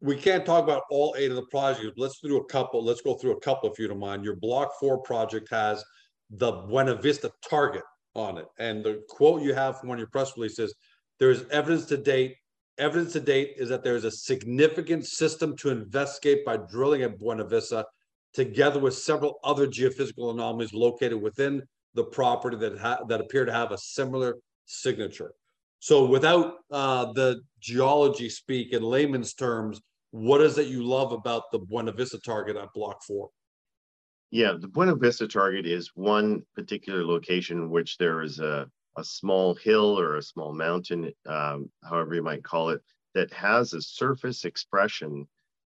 We 0.00 0.16
can't 0.16 0.44
talk 0.44 0.64
about 0.64 0.82
all 0.90 1.14
eight 1.16 1.30
of 1.30 1.36
the 1.36 1.46
projects. 1.50 1.92
Let's 1.96 2.18
do 2.20 2.36
a 2.38 2.44
couple. 2.44 2.84
Let's 2.84 3.00
go 3.00 3.14
through 3.14 3.32
a 3.36 3.40
couple 3.40 3.70
if 3.70 3.78
you 3.78 3.88
don't 3.88 3.98
mind. 3.98 4.24
Your 4.24 4.36
Block 4.36 4.72
4 4.80 4.98
project 5.02 5.48
has 5.50 5.84
the 6.30 6.52
Buena 6.52 6.96
Vista 6.96 7.30
target 7.48 7.82
on 8.14 8.38
it. 8.38 8.46
And 8.58 8.84
the 8.84 9.02
quote 9.08 9.42
you 9.42 9.54
have 9.54 9.78
from 9.78 9.90
one 9.90 9.98
of 9.98 10.00
your 10.00 10.08
press 10.08 10.32
releases, 10.36 10.74
there 11.18 11.30
is 11.30 11.44
evidence 11.50 11.86
to 11.86 11.96
date 11.96 12.36
Evidence 12.78 13.12
to 13.12 13.20
date 13.20 13.52
is 13.58 13.68
that 13.68 13.84
there 13.84 13.96
is 13.96 14.04
a 14.04 14.10
significant 14.10 15.06
system 15.06 15.54
to 15.58 15.68
investigate 15.68 16.44
by 16.44 16.56
drilling 16.56 17.02
at 17.02 17.18
Buena 17.18 17.44
Vista, 17.44 17.84
together 18.32 18.80
with 18.80 18.94
several 18.94 19.38
other 19.44 19.66
geophysical 19.66 20.32
anomalies 20.32 20.72
located 20.72 21.20
within 21.20 21.62
the 21.94 22.04
property 22.04 22.56
that 22.56 22.78
ha- 22.78 23.04
that 23.08 23.20
appear 23.20 23.44
to 23.44 23.52
have 23.52 23.72
a 23.72 23.78
similar 23.78 24.38
signature. 24.66 25.34
So, 25.80 26.06
without 26.06 26.54
uh, 26.70 27.12
the 27.12 27.40
geology 27.60 28.28
speak 28.28 28.72
in 28.72 28.82
layman's 28.82 29.34
terms, 29.34 29.80
what 30.10 30.40
is 30.40 30.58
it 30.58 30.68
you 30.68 30.84
love 30.84 31.12
about 31.12 31.50
the 31.50 31.58
Buena 31.58 31.92
Vista 31.92 32.18
target 32.18 32.56
at 32.56 32.72
Block 32.74 33.02
Four? 33.02 33.30
Yeah, 34.30 34.54
the 34.58 34.68
Buena 34.68 34.94
Vista 34.94 35.26
target 35.26 35.66
is 35.66 35.90
one 35.94 36.42
particular 36.54 37.04
location 37.04 37.58
in 37.58 37.70
which 37.70 37.98
there 37.98 38.22
is 38.22 38.38
a 38.38 38.70
a 38.96 39.04
small 39.04 39.54
hill 39.54 39.98
or 39.98 40.16
a 40.16 40.22
small 40.22 40.52
mountain, 40.52 41.12
um, 41.26 41.70
however 41.82 42.14
you 42.14 42.22
might 42.22 42.44
call 42.44 42.70
it, 42.70 42.82
that 43.14 43.32
has 43.32 43.72
a 43.72 43.80
surface 43.80 44.44
expression 44.44 45.26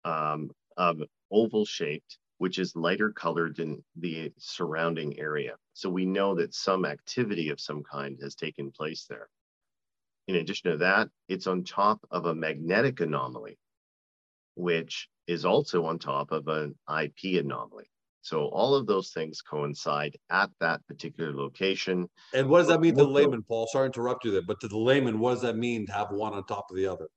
um, 0.04 0.52
of 0.78 1.02
oval 1.32 1.66
shaped, 1.66 2.18
which 2.38 2.60
is 2.60 2.76
lighter 2.76 3.12
colored 3.12 3.56
than 3.56 3.84
the 3.96 4.32
surrounding 4.38 5.20
area. 5.20 5.56
So 5.74 5.90
we 5.90 6.06
know 6.06 6.36
that 6.36 6.54
some 6.54 6.86
activity 6.86 7.50
of 7.50 7.60
some 7.60 7.84
kind 7.84 8.18
has 8.22 8.36
taken 8.36 8.72
place 8.72 9.06
there. 9.10 9.30
In 10.28 10.36
addition 10.36 10.72
to 10.72 10.78
that, 10.78 11.10
it's 11.28 11.48
on 11.48 11.64
top 11.64 12.00
of 12.12 12.26
a 12.26 12.36
magnetic 12.36 13.00
anomaly, 13.00 13.58
which 14.56 15.08
is 15.28 15.46
also 15.46 15.86
on 15.86 16.00
top 16.00 16.32
of 16.32 16.48
an 16.48 16.76
IP 16.90 17.40
anomaly. 17.44 17.90
So 18.22 18.46
all 18.46 18.74
of 18.74 18.88
those 18.88 19.12
things 19.12 19.44
coincide 19.44 20.18
at 20.32 20.50
that 20.60 20.86
particular 20.88 21.32
location. 21.32 22.10
And 22.34 22.50
what 22.50 22.58
does 22.58 22.70
that 22.70 22.82
mean 22.82 22.96
to 22.96 23.04
the 23.04 23.08
layman, 23.08 23.44
Paul? 23.44 23.68
Sorry 23.68 23.88
to 23.88 23.94
interrupt 24.00 24.26
you 24.26 24.32
there, 24.32 24.42
but 24.42 24.60
to 24.62 24.68
the 24.68 24.78
layman, 24.78 25.20
what 25.20 25.34
does 25.34 25.44
that 25.44 25.58
mean 25.58 25.86
to 25.86 25.94
have 25.94 26.10
one 26.10 26.34
on 26.34 26.44
top 26.46 26.66
of 26.72 26.76
the 26.76 26.88
other? 26.88 27.08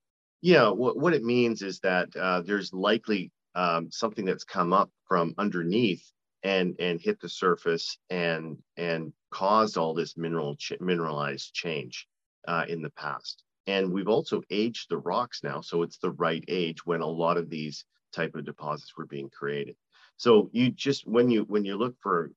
Yeah, 0.43 0.69
what, 0.69 0.99
what 0.99 1.15
it 1.15 1.25
means 1.25 1.63
is 1.63 1.81
that 1.81 2.15
uh, 2.15 2.43
there's 2.43 2.75
likely 2.75 3.33
um, 3.55 3.91
something 3.91 4.25
that's 4.25 4.45
come 4.45 4.73
up 4.73 4.91
from 5.07 5.35
underneath 5.39 6.05
and 6.43 6.77
and 6.79 7.01
hit 7.01 7.21
the 7.21 7.29
surface 7.29 7.99
and 8.11 8.59
and 8.77 9.13
caused 9.31 9.77
all 9.77 9.95
this 9.95 10.17
mineral 10.17 10.57
ch- 10.57 10.81
mineralized 10.81 11.53
change 11.55 12.07
uh, 12.47 12.65
in 12.69 12.83
the 12.83 12.91
past. 12.91 13.43
And 13.67 13.93
we've 13.93 14.09
also 14.09 14.43
aged 14.51 14.87
the 14.89 14.99
rocks 14.99 15.41
now, 15.43 15.61
so 15.61 15.83
it's 15.83 15.99
the 15.99 16.13
right 16.13 16.45
age 16.49 16.87
when 16.87 17.01
a 17.01 17.07
lot 17.07 17.37
of 17.37 17.51
these 17.51 17.85
type 18.13 18.35
of 18.35 18.45
deposits 18.45 18.97
were 18.97 19.07
being 19.07 19.29
created. 19.31 19.77
So 20.17 20.49
you 20.53 20.71
just 20.71 21.07
when 21.07 21.31
you 21.31 21.43
when 21.45 21.65
you 21.65 21.77
look 21.77 21.95
for 22.01 22.33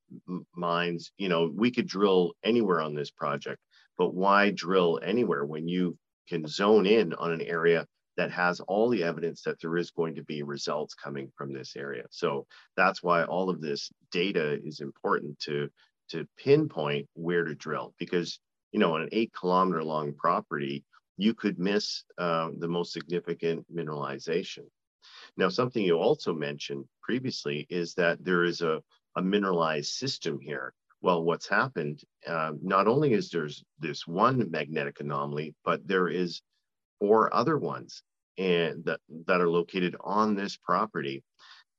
mines, 0.55 1.11
you 1.17 1.29
know, 1.29 1.51
we 1.53 1.71
could 1.71 1.87
drill 1.87 2.33
anywhere 2.43 2.81
on 2.81 2.93
this 2.93 3.11
project, 3.11 3.59
but 3.97 4.13
why 4.13 4.51
drill 4.51 4.99
anywhere 5.03 5.45
when 5.45 5.67
you 5.67 5.97
can 6.27 6.45
zone 6.47 6.85
in 6.85 7.13
on 7.13 7.31
an 7.31 7.41
area 7.41 7.87
that 8.21 8.31
has 8.31 8.59
all 8.61 8.89
the 8.89 9.03
evidence 9.03 9.41
that 9.43 9.59
there 9.59 9.77
is 9.77 9.91
going 9.91 10.15
to 10.15 10.23
be 10.23 10.43
results 10.43 10.93
coming 10.93 11.31
from 11.35 11.53
this 11.53 11.75
area. 11.75 12.05
So 12.11 12.45
that's 12.77 13.01
why 13.01 13.23
all 13.23 13.49
of 13.49 13.61
this 13.61 13.91
data 14.11 14.59
is 14.63 14.79
important 14.79 15.39
to 15.39 15.69
to 16.09 16.27
pinpoint 16.37 17.07
where 17.13 17.45
to 17.45 17.55
drill 17.55 17.93
because 17.97 18.39
you 18.71 18.79
know 18.79 18.95
on 18.95 19.01
an 19.03 19.09
eight 19.11 19.31
kilometer 19.33 19.83
long 19.83 20.13
property 20.13 20.83
you 21.17 21.33
could 21.33 21.57
miss 21.59 22.03
uh, 22.17 22.49
the 22.57 22.67
most 22.67 22.91
significant 22.93 23.65
mineralization 23.73 24.65
now, 25.37 25.49
something 25.49 25.83
you 25.83 25.97
also 25.97 26.33
mentioned 26.33 26.85
previously 27.01 27.65
is 27.69 27.93
that 27.95 28.23
there 28.23 28.43
is 28.43 28.61
a, 28.61 28.83
a 29.15 29.21
mineralized 29.21 29.93
system 29.93 30.39
here. 30.39 30.73
Well, 31.01 31.23
what's 31.23 31.47
happened, 31.47 32.01
uh, 32.27 32.51
not 32.61 32.87
only 32.87 33.13
is 33.13 33.29
there's 33.29 33.63
this 33.79 34.05
one 34.05 34.51
magnetic 34.51 34.99
anomaly, 34.99 35.55
but 35.65 35.87
there 35.87 36.07
is 36.07 36.41
four 36.99 37.33
other 37.33 37.57
ones 37.57 38.03
and 38.41 38.83
that, 38.85 38.99
that 39.27 39.41
are 39.41 39.49
located 39.49 39.95
on 40.01 40.35
this 40.35 40.57
property. 40.57 41.23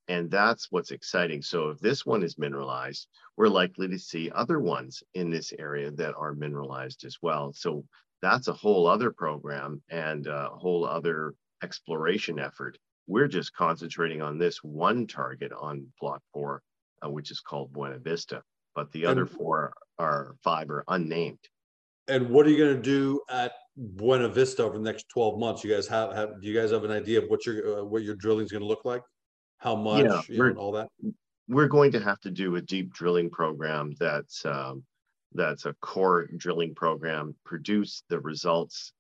And 0.09 0.31
that's 0.31 0.69
what's 0.71 0.91
exciting. 0.91 1.43
So 1.43 1.71
if 1.71 1.79
this 1.79 2.05
one 2.05 2.23
is 2.23 2.39
mineralized, 2.39 3.09
we're 3.37 3.49
likely 3.49 3.89
to 3.89 3.99
see 3.99 4.31
other 4.31 4.59
ones 4.61 5.03
in 5.15 5.31
this 5.31 5.53
area 5.59 5.91
that 5.93 6.15
are 6.15 6.35
mineralized 6.35 7.05
as 7.05 7.17
well. 7.23 7.53
So 7.53 7.85
that's 8.21 8.49
a 8.49 8.53
whole 8.53 8.87
other 8.87 9.11
program 9.11 9.83
and 9.91 10.27
a 10.27 10.51
whole 10.53 10.85
other 10.85 11.35
exploration 11.63 12.39
effort 12.39 12.79
we're 13.07 13.29
just 13.29 13.55
concentrating 13.55 14.23
on 14.23 14.39
this 14.39 14.63
one 14.63 15.07
target 15.07 15.53
on 15.53 15.87
block 16.01 16.23
four, 16.33 16.63
uh, 17.05 17.11
which 17.11 17.31
is 17.31 17.41
called 17.41 17.73
Buena 17.73 17.99
Vista, 17.99 18.43
but 18.75 18.91
the 18.93 19.07
other 19.07 19.27
four 19.27 19.75
are 19.99 20.35
five 20.43 20.71
are 20.71 20.85
unnamed. 20.89 21.39
And 22.09 22.31
what 22.31 22.47
are 22.47 22.51
you 22.51 22.59
going 22.59 22.77
to 22.77 22.83
do 22.83 23.21
at 23.31 23.53
Buena 23.77 24.29
Vista 24.29 24.65
over 24.65 24.77
the 24.77 24.85
next 24.85 25.09
12 25.09 25.39
months? 25.39 25.65
You 25.65 25.73
guys 25.73 25.87
have, 25.89 26.13
have 26.15 26.41
do 26.41 26.49
you 26.49 26.59
guys 26.59 26.73
have 26.73 26.85
an 26.85 26.91
idea 26.91 27.23
of 27.23 27.29
what 27.29 27.47
your 27.47 27.81
uh, 27.81 27.85
what 27.85 28.03
your 28.03 28.17
drilling 28.17 28.45
is 28.45 28.53
going 28.53 28.63
to 28.63 28.69
look 28.69 28.85
like? 28.85 29.03
how 29.63 29.77
much, 29.77 30.05
yeah, 30.05 30.21
you 30.29 30.39
know, 30.39 30.61
all 30.61 30.73
that? 30.73 30.89
We're 31.49 31.69
going 31.69 31.93
to 31.93 32.01
have 32.01 32.21
to 32.21 32.31
do 32.31 32.57
a 32.57 32.63
deep 32.63 32.93
drilling 32.93 33.31
program 33.31 33.93
that's 33.99 34.45
um, 34.45 34.83
that's 35.33 35.67
a 35.67 35.75
core 35.75 36.29
drilling 36.37 36.75
program, 36.75 37.37
produce 37.45 38.03
the 38.09 38.19
results 38.21 38.93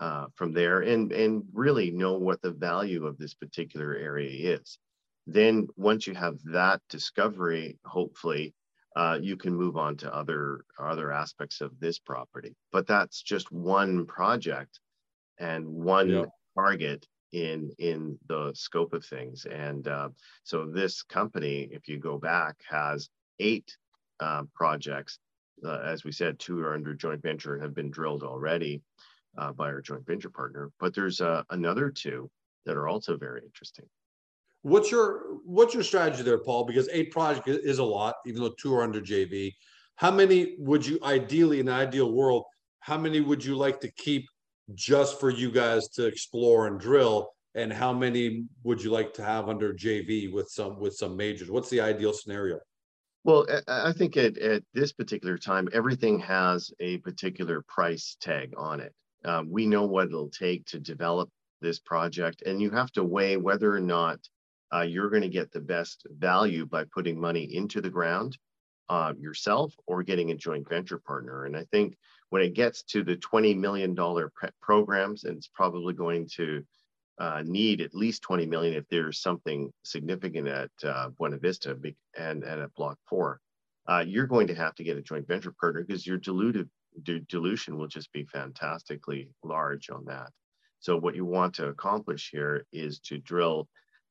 uh, 0.00 0.26
from 0.34 0.52
there, 0.52 0.80
and 0.80 1.12
and 1.12 1.42
really 1.52 1.90
know 1.90 2.14
what 2.14 2.40
the 2.40 2.50
value 2.50 3.06
of 3.06 3.18
this 3.18 3.34
particular 3.34 3.94
area 3.94 4.56
is. 4.56 4.78
Then 5.26 5.68
once 5.76 6.06
you 6.06 6.14
have 6.14 6.38
that 6.46 6.80
discovery, 6.88 7.78
hopefully 7.84 8.54
uh, 8.96 9.18
you 9.20 9.36
can 9.36 9.54
move 9.54 9.76
on 9.76 9.96
to 9.98 10.12
other 10.12 10.64
other 10.78 11.12
aspects 11.12 11.60
of 11.60 11.78
this 11.78 11.98
property. 11.98 12.56
But 12.72 12.86
that's 12.86 13.22
just 13.22 13.52
one 13.52 14.06
project 14.06 14.80
and 15.38 15.66
one 15.66 16.08
yeah. 16.08 16.24
target 16.56 17.06
in 17.32 17.70
in 17.78 18.18
the 18.28 18.52
scope 18.54 18.94
of 18.94 19.04
things. 19.04 19.44
And 19.44 19.86
uh, 19.86 20.08
so 20.44 20.66
this 20.66 21.02
company, 21.02 21.68
if 21.70 21.88
you 21.88 21.98
go 21.98 22.18
back, 22.18 22.56
has 22.68 23.10
eight 23.38 23.76
uh, 24.18 24.44
projects. 24.54 25.18
Uh, 25.64 25.80
as 25.84 26.04
we 26.04 26.12
said, 26.12 26.38
two 26.38 26.60
are 26.60 26.74
under 26.74 26.94
joint 26.94 27.22
venture 27.22 27.54
and 27.54 27.62
have 27.62 27.74
been 27.74 27.90
drilled 27.90 28.22
already 28.22 28.82
uh, 29.36 29.52
by 29.52 29.66
our 29.66 29.80
joint 29.82 30.06
venture 30.06 30.30
partner. 30.30 30.70
But 30.80 30.94
there's 30.94 31.20
uh, 31.20 31.42
another 31.50 31.90
two 31.90 32.30
that 32.64 32.76
are 32.76 32.88
also 32.88 33.16
very 33.16 33.42
interesting. 33.42 33.86
What's 34.66 34.90
your 34.90 35.38
what's 35.44 35.74
your 35.74 35.84
strategy 35.84 36.24
there, 36.24 36.38
Paul? 36.38 36.64
Because 36.64 36.88
eight 36.90 37.12
projects 37.12 37.46
is 37.46 37.78
a 37.78 37.84
lot, 37.84 38.16
even 38.26 38.42
though 38.42 38.54
two 38.58 38.74
are 38.74 38.82
under 38.82 39.00
JV. 39.00 39.54
How 39.94 40.10
many 40.10 40.56
would 40.58 40.84
you 40.84 40.98
ideally, 41.04 41.60
in 41.60 41.68
an 41.68 41.74
ideal 41.74 42.10
world, 42.10 42.42
how 42.80 42.98
many 42.98 43.20
would 43.20 43.44
you 43.44 43.54
like 43.54 43.78
to 43.82 43.92
keep 43.92 44.26
just 44.74 45.20
for 45.20 45.30
you 45.30 45.52
guys 45.52 45.86
to 45.90 46.06
explore 46.06 46.66
and 46.66 46.80
drill? 46.80 47.30
And 47.54 47.72
how 47.72 47.92
many 47.92 48.46
would 48.64 48.82
you 48.82 48.90
like 48.90 49.14
to 49.14 49.22
have 49.22 49.48
under 49.48 49.72
JV 49.72 50.32
with 50.32 50.48
some 50.48 50.80
with 50.80 50.94
some 50.96 51.16
majors? 51.16 51.48
What's 51.48 51.70
the 51.70 51.80
ideal 51.80 52.12
scenario? 52.12 52.58
Well, 53.22 53.46
I 53.68 53.92
think 53.92 54.16
at, 54.16 54.36
at 54.36 54.64
this 54.74 54.92
particular 54.92 55.38
time, 55.38 55.68
everything 55.72 56.18
has 56.18 56.72
a 56.80 56.98
particular 56.98 57.62
price 57.68 58.16
tag 58.20 58.52
on 58.56 58.80
it. 58.80 58.92
Um, 59.24 59.48
we 59.48 59.64
know 59.64 59.86
what 59.86 60.08
it'll 60.08 60.28
take 60.28 60.64
to 60.66 60.80
develop 60.80 61.30
this 61.60 61.78
project, 61.78 62.42
and 62.42 62.60
you 62.60 62.72
have 62.72 62.90
to 62.92 63.04
weigh 63.04 63.36
whether 63.36 63.72
or 63.72 63.80
not 63.80 64.18
uh, 64.74 64.82
you're 64.82 65.10
going 65.10 65.22
to 65.22 65.28
get 65.28 65.52
the 65.52 65.60
best 65.60 66.06
value 66.10 66.66
by 66.66 66.84
putting 66.84 67.20
money 67.20 67.54
into 67.54 67.80
the 67.80 67.90
ground 67.90 68.36
uh, 68.88 69.12
yourself 69.18 69.74
or 69.86 70.02
getting 70.02 70.30
a 70.30 70.36
joint 70.36 70.68
venture 70.68 70.98
partner. 70.98 71.44
And 71.44 71.56
I 71.56 71.64
think 71.70 71.96
when 72.30 72.42
it 72.42 72.54
gets 72.54 72.82
to 72.84 73.02
the 73.02 73.16
$20 73.16 73.56
million 73.56 73.96
programs, 74.60 75.24
and 75.24 75.36
it's 75.36 75.50
probably 75.52 75.94
going 75.94 76.28
to 76.36 76.64
uh, 77.18 77.42
need 77.44 77.80
at 77.80 77.94
least 77.94 78.22
20 78.22 78.46
million 78.46 78.74
if 78.74 78.84
there's 78.88 79.20
something 79.20 79.72
significant 79.84 80.48
at 80.48 80.70
uh, 80.84 81.08
Buena 81.10 81.38
Vista 81.38 81.76
and, 82.16 82.44
and 82.44 82.60
at 82.60 82.74
Block 82.74 82.98
4, 83.08 83.40
uh, 83.88 84.04
you're 84.06 84.26
going 84.26 84.48
to 84.48 84.54
have 84.54 84.74
to 84.74 84.84
get 84.84 84.96
a 84.96 85.02
joint 85.02 85.26
venture 85.26 85.54
partner 85.58 85.82
because 85.82 86.06
your 86.06 86.18
diluted 86.18 86.68
dilution 87.28 87.78
will 87.78 87.86
just 87.86 88.12
be 88.12 88.24
fantastically 88.24 89.28
large 89.44 89.90
on 89.90 90.04
that. 90.06 90.30
So 90.80 90.96
what 90.96 91.14
you 91.14 91.24
want 91.24 91.54
to 91.54 91.68
accomplish 91.68 92.30
here 92.30 92.66
is 92.72 93.00
to 93.00 93.18
drill 93.18 93.68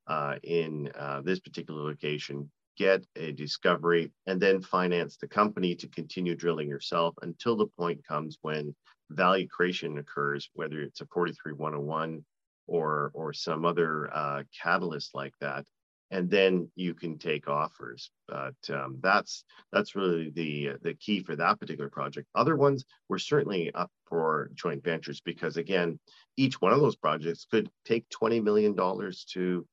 uh, 0.08 0.36
in 0.44 0.92
uh, 0.98 1.22
this 1.22 1.40
particular 1.40 1.82
location, 1.82 2.50
get 2.78 3.06
a 3.16 3.32
discovery, 3.32 4.12
and 4.28 4.42
then 4.42 4.62
finance 4.62 5.18
the 5.18 5.28
company 5.28 5.76
to 5.76 5.88
continue 5.88 6.36
drilling 6.36 6.68
yourself 6.68 7.16
until 7.22 7.56
the 7.56 7.68
point 7.78 8.06
comes 8.06 8.38
when 8.42 8.76
value 9.10 9.48
creation 9.48 9.98
occurs, 9.98 10.50
whether 10.54 10.82
it's 10.82 11.02
a 11.02 11.06
43101 11.06 12.24
or, 12.68 13.12
or 13.14 13.34
some 13.34 13.66
other 13.66 14.10
uh, 14.14 14.44
catalyst 14.62 15.14
like 15.14 15.34
that. 15.42 15.66
And 16.12 16.30
then 16.30 16.70
you 16.76 16.94
can 16.94 17.18
take 17.18 17.48
offers, 17.48 18.12
but 18.28 18.54
um, 18.70 19.00
that's 19.02 19.44
that's 19.72 19.96
really 19.96 20.30
the 20.30 20.74
the 20.84 20.94
key 20.94 21.24
for 21.24 21.36
that 21.36 21.60
particular 21.60 21.90
project. 21.90 22.28
Other 22.36 22.56
ones 22.56 22.86
we're 23.10 23.18
certainly 23.18 23.74
up 23.74 23.90
for 24.06 24.52
joint 24.54 24.84
ventures 24.84 25.20
because 25.22 25.58
again, 25.58 26.00
each 26.38 26.62
one 26.62 26.74
of 26.74 26.80
those 26.80 26.96
projects 26.96 27.48
could 27.50 27.72
take 27.86 28.08
twenty 28.10 28.40
million 28.40 28.76
dollars 28.76 29.26
to 29.34 29.66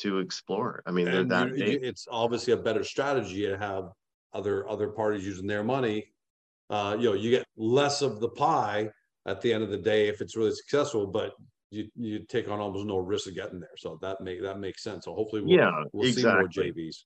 to 0.00 0.18
explore. 0.18 0.82
I 0.86 0.90
mean, 0.90 1.28
that 1.28 1.56
you, 1.56 1.78
it's 1.82 2.06
obviously 2.10 2.52
a 2.52 2.56
better 2.56 2.84
strategy 2.84 3.46
to 3.46 3.56
have 3.56 3.90
other 4.32 4.68
other 4.68 4.88
parties 4.88 5.26
using 5.26 5.46
their 5.46 5.64
money. 5.64 6.12
Uh, 6.68 6.96
you 6.98 7.06
know, 7.06 7.14
you 7.14 7.30
get 7.30 7.46
less 7.56 8.02
of 8.02 8.20
the 8.20 8.28
pie 8.28 8.90
at 9.26 9.40
the 9.40 9.52
end 9.52 9.62
of 9.62 9.70
the 9.70 9.78
day 9.78 10.08
if 10.08 10.20
it's 10.20 10.36
really 10.36 10.54
successful, 10.54 11.06
but 11.06 11.32
you 11.70 11.88
you 11.94 12.20
take 12.28 12.48
on 12.48 12.60
almost 12.60 12.86
no 12.86 12.98
risk 12.98 13.28
of 13.28 13.34
getting 13.34 13.60
there. 13.60 13.76
So 13.76 13.98
that 14.02 14.20
make 14.20 14.42
that 14.42 14.58
makes 14.58 14.82
sense. 14.82 15.04
So 15.04 15.14
hopefully, 15.14 15.42
we'll, 15.42 15.56
yeah, 15.56 15.84
we'll 15.92 16.08
exactly. 16.08 16.48
see 16.52 16.60
more 16.62 16.72
JVs. 16.72 16.96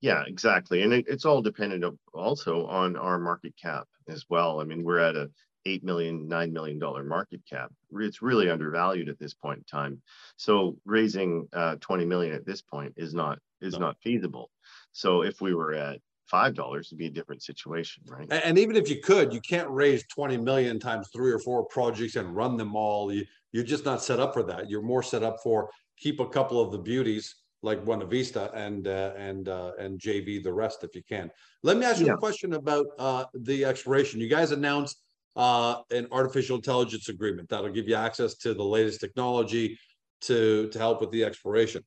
Yeah, 0.00 0.24
exactly, 0.26 0.82
and 0.82 0.92
it, 0.92 1.06
it's 1.08 1.24
all 1.24 1.40
dependent 1.40 1.84
also 2.12 2.66
on 2.66 2.96
our 2.96 3.18
market 3.18 3.54
cap 3.60 3.86
as 4.08 4.24
well. 4.28 4.60
I 4.60 4.64
mean, 4.64 4.84
we're 4.84 4.98
at 4.98 5.16
a 5.16 5.30
eight 5.66 5.84
million, 5.84 6.28
nine 6.28 6.52
million 6.52 6.78
dollar 6.78 7.04
market 7.04 7.40
cap. 7.48 7.70
It's 7.92 8.22
really 8.22 8.48
undervalued 8.48 9.08
at 9.08 9.18
this 9.18 9.34
point 9.34 9.58
in 9.58 9.64
time. 9.64 10.00
So 10.36 10.76
raising 10.84 11.48
uh, 11.52 11.76
20 11.80 12.06
million 12.06 12.32
at 12.34 12.46
this 12.46 12.62
point 12.62 12.94
is 12.96 13.12
not 13.12 13.38
is 13.60 13.74
no. 13.74 13.80
not 13.80 13.96
feasible. 14.02 14.50
So 14.92 15.22
if 15.22 15.40
we 15.40 15.54
were 15.54 15.74
at 15.74 16.00
five 16.26 16.54
dollars, 16.54 16.88
it'd 16.88 16.98
be 16.98 17.06
a 17.06 17.10
different 17.10 17.42
situation, 17.42 18.04
right? 18.06 18.28
And, 18.30 18.44
and, 18.44 18.58
even 18.58 18.76
if 18.76 18.88
you 18.88 19.00
could, 19.00 19.32
you 19.32 19.40
can't 19.40 19.68
raise 19.70 20.04
20 20.08 20.36
million 20.38 20.78
times 20.78 21.08
three 21.12 21.32
or 21.32 21.38
four 21.38 21.64
projects 21.64 22.16
and 22.16 22.34
run 22.34 22.56
them 22.56 22.76
all. 22.76 23.12
You 23.12 23.24
you're 23.52 23.64
just 23.64 23.84
not 23.84 24.02
set 24.02 24.20
up 24.20 24.34
for 24.34 24.42
that. 24.44 24.70
You're 24.70 24.82
more 24.82 25.02
set 25.02 25.22
up 25.22 25.38
for 25.42 25.70
keep 25.98 26.20
a 26.20 26.28
couple 26.28 26.60
of 26.60 26.72
the 26.72 26.78
beauties 26.78 27.34
like 27.62 27.84
Buena 27.84 28.04
Vista 28.04 28.50
and 28.54 28.86
uh, 28.86 29.12
and 29.16 29.48
uh, 29.48 29.72
and 29.78 29.98
JV 29.98 30.42
the 30.42 30.52
rest 30.52 30.84
if 30.84 30.94
you 30.94 31.02
can. 31.02 31.30
Let 31.62 31.78
me 31.78 31.86
ask 31.86 32.00
you 32.00 32.06
yeah. 32.06 32.14
a 32.14 32.18
question 32.18 32.54
about 32.54 32.86
uh, 32.98 33.24
the 33.34 33.64
exploration. 33.64 34.20
You 34.20 34.28
guys 34.28 34.52
announced 34.52 35.02
uh, 35.36 35.82
an 35.90 36.08
artificial 36.10 36.56
intelligence 36.56 37.08
agreement 37.08 37.48
that'll 37.48 37.70
give 37.70 37.88
you 37.88 37.94
access 37.94 38.34
to 38.38 38.54
the 38.54 38.64
latest 38.64 39.00
technology 39.00 39.78
to 40.22 40.68
to 40.70 40.78
help 40.78 41.00
with 41.00 41.10
the 41.10 41.24
exploration. 41.24 41.82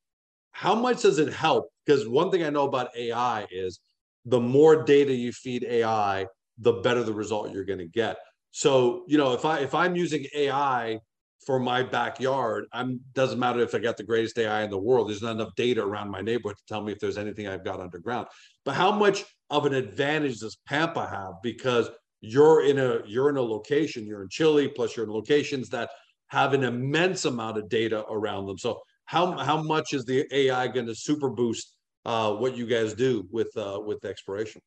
How 0.52 0.76
much 0.76 1.02
does 1.02 1.20
it 1.20 1.34
help? 1.34 1.70
Because 1.86 2.08
one 2.08 2.32
thing 2.32 2.44
I 2.44 2.50
know 2.50 2.68
about 2.68 2.96
AI 2.96 3.48
is 3.50 3.80
the 4.26 4.40
more 4.40 4.84
data 4.84 5.14
you 5.14 5.32
feed 5.32 5.64
AI, 5.64 6.28
the 6.60 6.74
better 6.74 7.04
the 7.04 7.14
result 7.14 7.52
you're 7.52 7.66
going 7.66 7.80
to 7.80 7.88
get. 7.88 8.18
So 8.52 9.04
you 9.08 9.18
know 9.18 9.34
if 9.34 9.46
I 9.46 9.60
if 9.60 9.74
I'm 9.74 9.96
using 9.96 10.26
AI 10.36 11.00
for 11.46 11.60
my 11.60 11.82
backyard, 11.82 12.66
I'm 12.72 13.00
doesn't 13.14 13.40
matter 13.40 13.62
if 13.62 13.74
I 13.74 13.80
got 13.80 13.98
the 13.98 14.04
greatest 14.04 14.38
AI 14.38 14.62
in 14.64 14.70
the 14.70 14.78
world. 14.78 15.10
There's 15.10 15.24
not 15.24 15.32
enough 15.32 15.56
data 15.56 15.82
around 15.82 16.12
my 16.12 16.22
neighborhood 16.22 16.58
to 16.58 16.64
tell 16.68 16.84
me 16.84 16.92
if 16.92 17.00
there's 17.00 17.18
anything 17.18 17.48
I've 17.48 17.66
got 17.66 17.80
underground. 17.80 18.28
But 18.66 18.76
how 18.76 18.92
much 18.92 19.26
of 19.50 19.66
an 19.66 19.74
advantage 19.74 20.40
does 20.40 20.58
Pampa 20.68 21.08
have? 21.08 21.42
Because 21.42 21.90
you're 22.22 22.66
in 22.66 22.80
a 22.80 23.00
you're 23.06 23.30
in 23.30 23.38
a 23.38 23.42
location 23.42 24.06
you're 24.06 24.22
in 24.22 24.30
chile 24.30 24.68
plus 24.68 24.96
you're 24.96 25.06
in 25.06 25.12
locations 25.12 25.70
that 25.70 25.90
have 26.28 26.54
an 26.54 26.64
immense 26.64 27.26
amount 27.26 27.58
of 27.58 27.68
data 27.70 28.06
around 28.10 28.46
them. 28.46 28.58
So 28.58 28.82
how 29.06 29.38
how 29.38 29.62
much 29.62 29.94
is 29.94 30.06
the 30.06 30.28
ai 30.32 30.68
going 30.68 30.86
to 30.88 30.96
super 30.96 31.30
boost 31.30 31.74
uh, 32.06 32.34
what 32.34 32.56
you 32.56 32.66
guys 32.66 32.94
do 32.94 33.28
with 33.32 33.56
uh, 33.58 33.80
with 33.84 34.06
exploration? 34.06 34.62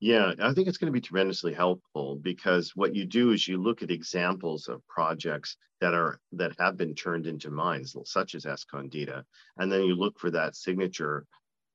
Yeah 0.00 0.32
i 0.40 0.52
think 0.54 0.66
it's 0.66 0.78
going 0.78 0.92
to 0.92 0.98
be 0.98 1.06
tremendously 1.06 1.52
helpful 1.52 2.16
because 2.16 2.72
what 2.74 2.94
you 2.94 3.04
do 3.04 3.32
is 3.32 3.46
you 3.46 3.58
look 3.58 3.82
at 3.82 3.90
examples 3.90 4.66
of 4.66 4.80
projects 4.88 5.58
that 5.82 5.92
are 5.92 6.18
that 6.32 6.52
have 6.58 6.78
been 6.78 6.94
turned 6.94 7.26
into 7.26 7.50
mines 7.50 7.94
such 8.06 8.34
as 8.34 8.46
escondida 8.46 9.22
and 9.58 9.70
then 9.70 9.82
you 9.82 9.94
look 9.94 10.18
for 10.18 10.30
that 10.30 10.56
signature 10.56 11.26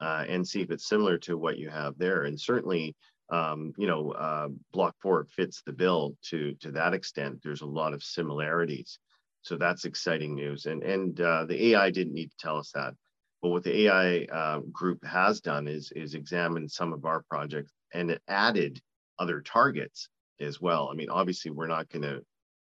uh, 0.02 0.26
and 0.28 0.48
see 0.48 0.62
if 0.62 0.72
it's 0.72 0.88
similar 0.88 1.18
to 1.18 1.38
what 1.38 1.58
you 1.58 1.70
have 1.70 1.98
there. 1.98 2.24
And 2.24 2.40
certainly 2.40 2.96
um, 3.30 3.74
you 3.78 3.88
know, 3.88 4.12
uh, 4.12 4.50
Block 4.72 4.96
Four 5.02 5.26
fits 5.26 5.62
the 5.66 5.74
bill 5.74 6.16
to 6.30 6.54
to 6.62 6.72
that 6.72 6.94
extent. 6.94 7.40
There's 7.44 7.62
a 7.62 7.68
lot 7.68 7.94
of 7.94 8.04
similarities, 8.04 9.00
so 9.42 9.58
that's 9.58 9.86
exciting 9.86 10.36
news. 10.36 10.66
And 10.66 10.84
and 10.84 11.20
uh, 11.20 11.46
the 11.46 11.72
AI 11.72 11.90
didn't 11.92 12.14
need 12.14 12.32
to 12.32 12.38
tell 12.38 12.58
us 12.58 12.72
that, 12.74 12.94
but 13.42 13.50
what 13.50 13.64
the 13.64 13.88
AI 13.88 14.26
uh, 14.26 14.60
group 14.72 15.04
has 15.06 15.42
done 15.42 15.68
is 15.68 15.92
is 15.96 16.14
examined 16.14 16.72
some 16.72 16.94
of 16.94 17.06
our 17.06 17.24
projects 17.30 17.72
and 17.94 18.12
it 18.12 18.22
added 18.28 18.80
other 19.18 19.42
targets 19.42 20.10
as 20.40 20.60
well. 20.60 20.90
I 20.92 20.96
mean, 20.96 21.10
obviously, 21.10 21.52
we're 21.52 21.68
not 21.68 21.90
going 21.90 22.04
to 22.04 22.22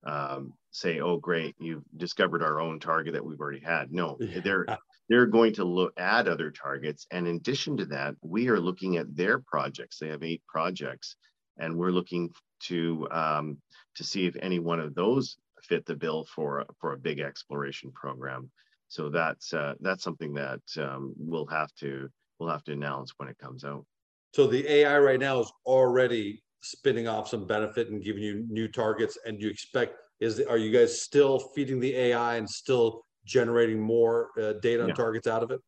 um, 0.05 0.53
say, 0.71 0.99
"Oh, 0.99 1.17
great, 1.17 1.55
you've 1.59 1.83
discovered 1.97 2.41
our 2.41 2.59
own 2.59 2.79
target 2.79 3.13
that 3.13 3.25
we've 3.25 3.39
already 3.39 3.59
had." 3.59 3.91
No, 3.91 4.17
yeah. 4.19 4.39
they're 4.43 4.65
they're 5.09 5.25
going 5.25 5.53
to 5.53 5.65
look 5.65 5.93
add 5.97 6.27
other 6.27 6.51
targets. 6.51 7.07
And 7.11 7.27
in 7.27 7.37
addition 7.37 7.75
to 7.77 7.85
that, 7.85 8.15
we 8.21 8.47
are 8.47 8.59
looking 8.59 8.97
at 8.97 9.15
their 9.15 9.39
projects. 9.39 9.97
They 9.97 10.09
have 10.09 10.23
eight 10.23 10.43
projects, 10.47 11.15
and 11.57 11.75
we're 11.75 11.91
looking 11.91 12.29
to 12.63 13.07
um, 13.11 13.57
to 13.95 14.03
see 14.03 14.27
if 14.27 14.35
any 14.41 14.59
one 14.59 14.79
of 14.79 14.93
those 14.95 15.37
fit 15.63 15.85
the 15.85 15.95
bill 15.95 16.25
for 16.33 16.65
for 16.79 16.93
a 16.93 16.97
big 16.97 17.19
exploration 17.19 17.91
program. 17.91 18.49
So 18.87 19.09
that's 19.09 19.53
uh, 19.53 19.73
that's 19.81 20.03
something 20.03 20.33
that 20.35 20.61
um, 20.77 21.13
we'll 21.17 21.47
have 21.47 21.73
to 21.79 22.09
we'll 22.39 22.49
have 22.49 22.63
to 22.65 22.73
announce 22.73 23.13
when 23.17 23.29
it 23.29 23.37
comes 23.39 23.63
out. 23.63 23.85
So 24.33 24.45
the 24.45 24.67
AI 24.71 24.99
right 24.99 25.19
now 25.19 25.39
is 25.39 25.51
already 25.65 26.43
spinning 26.61 27.07
off 27.07 27.29
some 27.29 27.47
benefit 27.47 27.89
and 27.89 28.03
giving 28.03 28.21
you 28.21 28.45
new 28.47 28.67
targets, 28.67 29.17
and 29.25 29.41
you 29.41 29.49
expect 29.49 29.95
is 30.19 30.39
are 30.41 30.57
you 30.57 30.71
guys 30.71 31.01
still 31.01 31.39
feeding 31.55 31.79
the 31.79 31.95
AI 31.95 32.35
and 32.35 32.47
still 32.47 33.05
generating 33.25 33.79
more 33.79 34.29
uh, 34.37 34.53
data 34.53 34.83
yeah. 34.83 34.85
and 34.85 34.95
targets 34.95 35.27
out 35.27 35.43
of 35.43 35.51
it? 35.51 35.61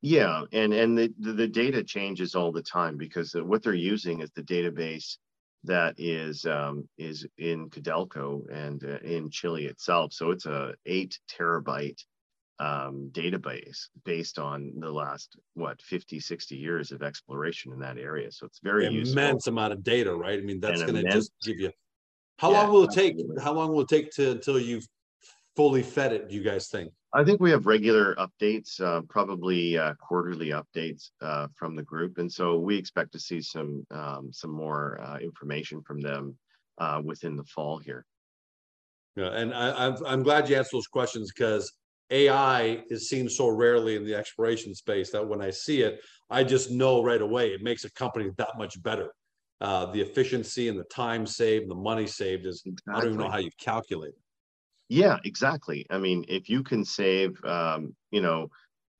Yeah, 0.00 0.44
and 0.52 0.72
and 0.72 0.96
the, 0.96 1.12
the 1.18 1.48
data 1.48 1.82
changes 1.82 2.34
all 2.34 2.52
the 2.52 2.62
time 2.62 2.96
because 2.96 3.34
what 3.34 3.62
they're 3.62 3.74
using 3.74 4.20
is 4.20 4.30
the 4.30 4.42
database 4.42 5.16
that 5.64 5.94
is 5.98 6.46
um, 6.46 6.88
is 6.98 7.26
in 7.36 7.68
Codelco 7.68 8.42
and 8.50 8.84
uh, 8.84 8.98
in 8.98 9.28
Chile 9.30 9.66
itself. 9.66 10.12
So 10.12 10.30
it's 10.30 10.46
a 10.46 10.74
eight 10.86 11.18
terabyte 11.28 12.00
um, 12.60 13.10
database 13.12 13.88
based 14.04 14.38
on 14.38 14.72
the 14.78 14.90
last 14.90 15.36
what 15.54 15.80
50 15.80 16.18
60 16.18 16.56
years 16.56 16.90
of 16.90 17.02
exploration 17.02 17.72
in 17.72 17.78
that 17.78 17.98
area 17.98 18.32
so 18.32 18.46
it's 18.46 18.58
very 18.58 18.86
immense 18.86 19.08
useful. 19.08 19.52
amount 19.52 19.72
of 19.72 19.84
data 19.84 20.12
right 20.12 20.40
i 20.40 20.42
mean 20.42 20.58
that's 20.58 20.82
going 20.82 20.94
to 20.94 21.08
just 21.10 21.30
give 21.44 21.60
you 21.60 21.70
how 22.38 22.50
yeah, 22.50 22.62
long 22.62 22.72
will 22.72 22.84
it 22.84 22.90
take 22.90 23.12
absolutely. 23.12 23.42
how 23.44 23.52
long 23.52 23.72
will 23.72 23.82
it 23.82 23.88
take 23.88 24.10
to 24.10 24.32
until 24.32 24.58
you've 24.58 24.88
fully 25.58 25.82
fed 25.82 26.12
it 26.12 26.28
do 26.28 26.36
you 26.36 26.42
guys 26.44 26.68
think 26.68 26.88
i 27.12 27.24
think 27.24 27.40
we 27.40 27.50
have 27.50 27.66
regular 27.66 28.14
updates 28.14 28.80
uh, 28.80 29.00
probably 29.08 29.76
uh, 29.76 29.92
quarterly 29.94 30.50
updates 30.50 31.10
uh, 31.20 31.48
from 31.56 31.74
the 31.74 31.82
group 31.82 32.18
and 32.18 32.32
so 32.32 32.56
we 32.56 32.76
expect 32.76 33.10
to 33.10 33.18
see 33.18 33.42
some 33.42 33.84
um, 33.90 34.30
some 34.32 34.52
more 34.52 35.00
uh, 35.02 35.18
information 35.18 35.82
from 35.82 36.00
them 36.00 36.38
uh, 36.78 37.02
within 37.04 37.34
the 37.34 37.42
fall 37.42 37.76
here 37.76 38.06
yeah 39.16 39.30
and 39.30 39.52
I, 39.52 39.86
I'm, 39.86 39.96
I'm 40.06 40.22
glad 40.22 40.48
you 40.48 40.54
asked 40.54 40.70
those 40.70 40.86
questions 40.86 41.32
because 41.36 41.72
AI 42.10 42.84
is 42.88 43.08
seen 43.08 43.28
so 43.28 43.48
rarely 43.48 43.96
in 43.96 44.04
the 44.04 44.14
exploration 44.14 44.76
space 44.76 45.10
that 45.10 45.28
when 45.28 45.42
I 45.42 45.50
see 45.50 45.82
it, 45.82 46.00
I 46.30 46.42
just 46.42 46.70
know 46.70 47.02
right 47.02 47.20
away 47.20 47.48
it 47.48 47.62
makes 47.62 47.84
a 47.84 47.92
company 47.92 48.30
that 48.38 48.56
much 48.56 48.82
better. 48.82 49.12
Uh, 49.60 49.92
the 49.92 50.00
efficiency 50.00 50.68
and 50.68 50.78
the 50.78 50.84
time 50.84 51.26
saved, 51.26 51.68
the 51.68 51.74
money 51.74 52.06
saved 52.06 52.46
is 52.46 52.62
exactly. 52.64 52.94
I 52.94 53.00
don't 53.00 53.12
even 53.12 53.26
know 53.26 53.30
how 53.30 53.36
you 53.40 53.50
calculate 53.58 54.14
it. 54.14 54.27
Yeah, 54.88 55.18
exactly. 55.24 55.86
I 55.90 55.98
mean, 55.98 56.24
if 56.28 56.48
you 56.48 56.62
can 56.62 56.84
save, 56.84 57.42
um, 57.44 57.94
you 58.10 58.22
know, 58.22 58.50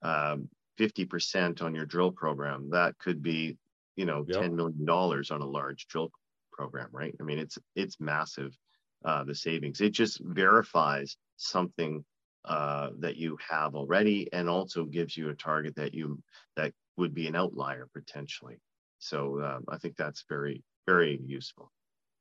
um, 0.01 0.49
50% 0.79 1.61
on 1.61 1.75
your 1.75 1.85
drill 1.85 2.11
program, 2.11 2.69
that 2.71 2.97
could 2.99 3.21
be, 3.21 3.57
you 3.95 4.05
know, 4.05 4.23
yep. 4.27 4.43
$10 4.43 4.53
million 4.53 4.87
on 4.87 5.41
a 5.41 5.45
large 5.45 5.87
drill 5.87 6.11
program, 6.51 6.89
right? 6.91 7.15
I 7.19 7.23
mean, 7.23 7.39
it's 7.39 7.57
it's 7.75 7.99
massive, 7.99 8.55
uh, 9.03 9.23
the 9.23 9.35
savings. 9.35 9.81
It 9.81 9.91
just 9.91 10.21
verifies 10.23 11.17
something 11.37 12.05
uh, 12.45 12.89
that 12.99 13.17
you 13.17 13.37
have 13.49 13.75
already 13.75 14.29
and 14.31 14.49
also 14.49 14.85
gives 14.85 15.17
you 15.17 15.29
a 15.29 15.35
target 15.35 15.75
that 15.75 15.93
you 15.93 16.21
that 16.55 16.73
would 16.97 17.13
be 17.13 17.27
an 17.27 17.35
outlier 17.35 17.87
potentially 17.93 18.57
so 18.97 19.41
um, 19.41 19.65
i 19.67 19.77
think 19.77 19.95
that's 19.97 20.23
very 20.29 20.63
very 20.87 21.19
useful 21.25 21.69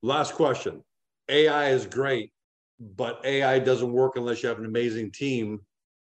last 0.03 0.35
question 0.35 0.83
ai 1.29 1.69
is 1.71 1.87
great 1.87 2.33
but 2.81 3.21
ai 3.25 3.59
doesn't 3.59 3.93
work 3.93 4.17
unless 4.17 4.43
you 4.43 4.49
have 4.49 4.59
an 4.59 4.67
amazing 4.67 5.11
team 5.11 5.61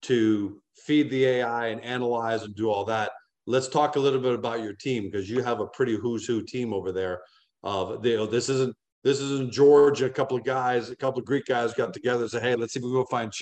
to 0.02 0.61
feed 0.76 1.11
the 1.11 1.25
ai 1.25 1.69
and 1.69 1.83
analyze 1.83 2.43
and 2.43 2.55
do 2.55 2.71
all 2.71 2.85
that 2.85 3.11
let's 3.47 3.69
talk 3.69 3.97
a 3.97 4.00
little 4.00 4.21
bit 4.21 4.35
about 4.35 4.62
your 4.62 4.75
team 4.75 5.05
because 5.05 5.29
you 5.29 5.43
have 5.43 5.61
a 5.61 5.67
pretty 5.69 5.97
who's 5.97 6.26
who 6.26 6.43
team 6.43 6.73
over 6.73 6.93
there 6.93 7.21
uh, 7.64 7.97
they, 7.97 8.17
this 8.26 8.49
isn't 8.49 8.75
this 9.02 9.21
is 9.21 9.40
in 9.40 9.50
Georgia. 9.50 10.07
A 10.07 10.11
couple 10.11 10.37
of 10.37 10.45
guys, 10.45 10.90
a 10.90 10.97
couple 10.97 11.21
of 11.21 11.26
Greek 11.26 11.47
guys 11.47 11.73
got 11.73 11.95
together 11.95 12.23
and 12.23 12.31
said, 12.31 12.43
"Hey, 12.43 12.55
let's 12.55 12.75
see 12.75 12.81
if 12.81 12.85
we 12.85 12.93
go 12.93 13.05
find 13.07 13.33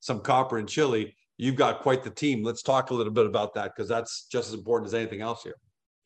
some 0.00 0.20
copper 0.20 0.58
in 0.58 0.66
Chile." 0.66 1.14
You've 1.36 1.56
got 1.56 1.82
quite 1.82 2.02
the 2.02 2.10
team. 2.10 2.42
Let's 2.42 2.62
talk 2.62 2.90
a 2.90 2.94
little 2.94 3.12
bit 3.12 3.26
about 3.26 3.54
that 3.54 3.72
because 3.74 3.88
that's 3.88 4.26
just 4.30 4.48
as 4.48 4.54
important 4.54 4.88
as 4.88 4.94
anything 4.94 5.20
else 5.20 5.42
here. 5.42 5.54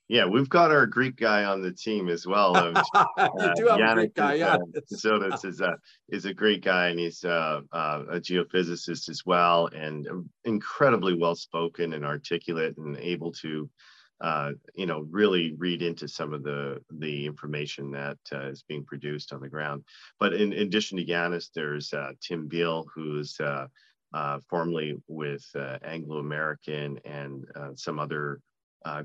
Yeah, 0.08 0.26
we've 0.26 0.48
got 0.48 0.70
our 0.72 0.86
Greek 0.86 1.16
guy 1.16 1.44
on 1.44 1.62
the 1.62 1.72
team 1.72 2.08
as 2.08 2.26
well. 2.26 2.56
Um, 2.56 2.74
you 3.18 3.52
do 3.56 3.66
have 3.68 3.80
uh, 3.80 3.84
a 3.84 3.94
Greek 3.94 4.14
guy, 4.14 4.34
yeah. 4.34 4.58
So 4.86 5.18
that's 5.18 5.44
is 5.44 5.60
a 5.60 5.76
is 6.10 6.26
a 6.26 6.34
great 6.34 6.62
guy, 6.62 6.88
and 6.88 6.98
he's 6.98 7.24
uh, 7.24 7.60
uh, 7.72 8.02
a 8.10 8.20
geophysicist 8.20 9.08
as 9.08 9.22
well, 9.24 9.68
and 9.68 10.06
incredibly 10.44 11.14
well 11.14 11.34
spoken 11.34 11.94
and 11.94 12.04
articulate, 12.04 12.76
and 12.76 12.96
able 12.98 13.32
to 13.32 13.70
uh, 14.22 14.52
you 14.76 14.86
know, 14.86 15.00
really 15.10 15.52
read 15.58 15.82
into 15.82 16.06
some 16.06 16.32
of 16.32 16.44
the 16.44 16.80
the 16.98 17.26
information 17.26 17.90
that 17.90 18.18
uh, 18.32 18.46
is 18.46 18.62
being 18.62 18.84
produced 18.84 19.32
on 19.32 19.40
the 19.40 19.48
ground. 19.48 19.82
But 20.20 20.32
in, 20.32 20.52
in 20.52 20.62
addition 20.62 20.96
to 20.98 21.04
Yanis, 21.04 21.48
there's 21.52 21.92
uh, 21.92 22.12
Tim 22.20 22.46
Beal, 22.46 22.86
who's 22.94 23.38
uh, 23.40 23.66
uh, 24.14 24.38
formerly 24.48 24.94
with 25.08 25.44
Anglo 25.82 26.18
American 26.18 27.00
and 27.04 27.44
some 27.74 27.98
other 27.98 28.40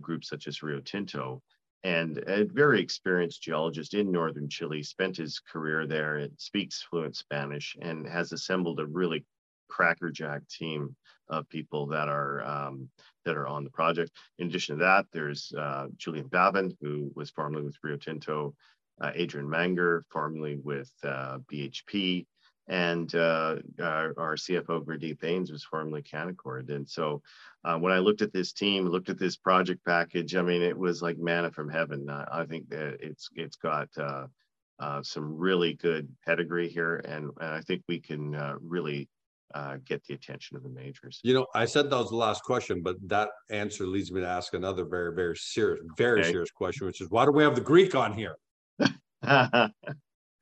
groups 0.02 0.30
such 0.30 0.48
as 0.48 0.64
Rio 0.64 0.80
Tinto, 0.80 1.42
and 1.84 2.18
a 2.28 2.46
very 2.46 2.82
experienced 2.82 3.42
geologist 3.42 3.94
in 3.94 4.12
northern 4.12 4.50
Chile. 4.50 4.84
Spent 4.84 5.18
his 5.18 5.40
career 5.40 5.86
there, 5.88 6.18
and 6.18 6.32
speaks 6.38 6.82
fluent 6.82 7.16
Spanish, 7.16 7.76
and 7.82 8.08
has 8.08 8.32
assembled 8.32 8.80
a 8.80 8.86
really 8.86 9.26
crackerjack 9.70 10.48
team 10.48 10.96
of 11.30 11.48
people 11.50 11.88
that 11.88 12.08
are 12.08 12.44
um, 12.44 12.90
that 13.26 13.38
are 13.38 13.48
on 13.48 13.64
the 13.64 13.70
project. 13.70 14.12
In 14.40 14.48
addition 14.48 14.78
to 14.78 14.84
that, 14.84 15.06
there's 15.12 15.52
uh, 15.58 15.88
Julian 15.98 16.28
Babin, 16.28 16.76
who 16.82 17.12
was 17.16 17.30
formerly 17.30 17.64
with 17.64 17.78
Rio 17.84 17.98
Tinto, 17.98 18.56
uh, 19.02 19.12
Adrian 19.14 19.50
Manger, 19.50 20.06
formerly 20.10 20.58
with 20.64 20.92
uh, 21.04 21.40
BHP, 21.52 22.26
and 22.68 23.14
uh, 23.16 23.58
our, 23.82 24.14
our, 24.18 24.36
CFO 24.36 24.84
Gurdeep 24.84 25.20
Bains 25.20 25.52
was 25.52 25.64
formerly 25.64 26.02
Canaccord. 26.02 26.70
And 26.70 26.88
so, 26.90 27.22
uh, 27.68 27.78
when 27.78 27.92
I 27.92 28.00
looked 28.00 28.22
at 28.22 28.32
this 28.32 28.54
team, 28.54 28.88
looked 28.88 29.10
at 29.10 29.20
this 29.20 29.36
project 29.36 29.84
package, 29.86 30.36
I 30.36 30.42
mean, 30.42 30.62
it 30.62 30.78
was 30.78 31.02
like 31.02 31.18
manna 31.18 31.52
from 31.52 31.70
heaven. 31.70 32.10
I 32.10 32.46
think 32.46 32.70
that 32.70 32.98
it's 33.02 33.30
it's 33.36 33.58
got 33.58 33.90
uh, 33.98 35.02
some 35.02 35.38
really 35.38 35.74
good 35.74 36.08
pedigree 36.26 36.70
here, 36.70 36.98
and, 37.06 37.30
and 37.42 37.50
I 37.50 37.62
think 37.62 37.84
we 37.88 38.00
can 38.00 38.32
really 38.62 39.10
uh, 39.54 39.78
get 39.86 40.04
the 40.06 40.14
attention 40.14 40.58
of 40.58 40.64
the 40.64 40.70
majors. 40.70 41.20
You 41.24 41.34
know, 41.34 41.48
I 41.56 41.66
said 41.66 41.90
that 41.90 41.98
was 41.98 42.10
the 42.10 42.16
last 42.16 42.44
question, 42.44 42.82
but 42.82 42.96
that 43.08 43.30
answer 43.50 43.86
leads 43.86 44.12
me 44.12 44.22
to 44.22 44.28
ask 44.28 44.54
another 44.54 44.86
very, 44.86 45.14
very 45.14 45.36
serious, 45.36 45.84
very 45.98 46.22
okay. 46.22 46.32
serious 46.32 46.52
question, 46.52 46.88
which 46.88 47.02
is 47.02 47.10
why 47.10 47.26
do 47.26 47.32
we 47.32 47.44
have 47.44 47.56
the 47.56 47.62
Greek 47.62 47.96
on 47.96 48.14
here? 48.14 48.36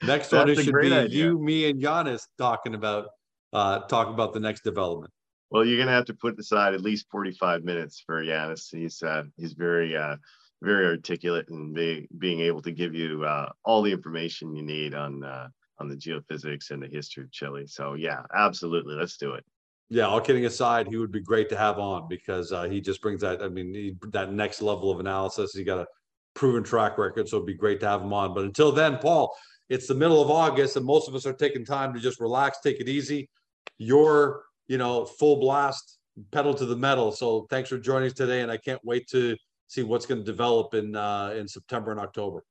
next 0.04 0.32
one 0.32 0.50
it 0.50 0.64
should 0.64 0.76
be 0.82 0.94
idea. 0.94 1.08
you, 1.08 1.40
me, 1.40 1.70
and 1.70 1.82
Yanis 1.82 2.24
talking 2.38 2.76
about 2.76 3.08
uh, 3.54 3.80
talking 3.88 4.14
about 4.14 4.34
the 4.34 4.40
next 4.40 4.64
development. 4.64 5.12
Well, 5.50 5.66
you're 5.66 5.80
gonna 5.80 5.92
have 5.92 6.06
to 6.06 6.14
put 6.14 6.40
aside 6.40 6.74
at 6.74 6.82
least 6.82 7.08
45 7.12 7.64
minutes 7.64 8.04
for 8.06 8.24
Yanis. 8.24 8.68
He's 8.72 9.02
uh, 9.04 9.24
he's 9.38 9.54
very 9.54 9.96
uh, 9.96 10.18
very 10.62 10.88
articulate 10.88 11.50
and 11.50 11.74
be, 11.74 12.08
being 12.18 12.42
able 12.42 12.62
to 12.64 12.72
give 12.72 12.94
you 12.96 13.24
uh, 13.24 13.50
all 13.64 13.82
the 13.82 13.92
information 13.92 14.56
you 14.56 14.64
need 14.64 14.94
on 14.94 15.24
uh, 15.24 15.48
on 15.80 15.88
the 15.88 15.96
geophysics 15.96 16.72
and 16.72 16.82
the 16.82 16.88
history 16.88 17.24
of 17.24 17.32
Chile. 17.32 17.68
So 17.68 17.94
yeah, 17.94 18.24
absolutely, 18.34 18.96
let's 18.96 19.18
do 19.18 19.34
it. 19.34 19.46
Yeah, 19.90 20.08
all 20.08 20.20
kidding 20.20 20.46
aside, 20.46 20.88
he 20.88 20.98
would 20.98 21.12
be 21.12 21.22
great 21.22 21.48
to 21.50 21.58
have 21.58 21.78
on 21.78 22.08
because 22.08 22.52
uh, 22.52 22.64
he 22.64 22.82
just 22.82 23.02
brings 23.02 23.22
that. 23.22 23.44
I 23.44 23.50
mean, 23.50 23.74
he, 23.74 23.96
that 24.12 24.34
next 24.34 24.62
level 24.62 24.90
of 24.90 25.00
analysis. 25.00 25.54
He 25.54 25.64
got 25.64 25.78
a 25.78 25.88
proven 26.34 26.64
track 26.64 26.98
record, 26.98 27.30
so 27.30 27.38
it'd 27.38 27.46
be 27.46 27.54
great 27.54 27.80
to 27.82 27.88
have 27.88 28.02
him 28.02 28.12
on. 28.12 28.34
But 28.34 28.46
until 28.46 28.72
then, 28.72 28.98
Paul, 28.98 29.36
it's 29.70 29.88
the 29.88 29.94
middle 29.94 30.22
of 30.22 30.32
August, 30.32 30.76
and 30.76 30.86
most 30.86 31.08
of 31.08 31.14
us 31.14 31.26
are 31.26 31.34
taking 31.34 31.66
time 31.66 31.94
to 31.94 32.00
just 32.00 32.20
relax, 32.20 32.60
take 32.62 32.80
it 32.80 32.90
easy. 32.90 33.30
You're, 33.78 34.42
you 34.68 34.78
know, 34.78 35.06
full 35.06 35.38
blast, 35.40 36.00
pedal 36.32 36.54
to 36.54 36.66
the 36.66 36.76
metal. 36.76 37.12
So 37.12 37.48
thanks 37.50 37.70
for 37.70 37.78
joining 37.78 38.08
us 38.08 38.14
today, 38.14 38.42
and 38.42 38.52
I 38.52 38.58
can't 38.58 38.82
wait 38.84 39.08
to 39.10 39.36
see 39.68 39.84
what's 39.84 40.06
going 40.06 40.22
to 40.22 40.26
develop 40.26 40.74
in 40.74 40.96
uh, 40.96 41.34
in 41.36 41.48
September 41.48 41.92
and 41.92 42.00
October. 42.00 42.44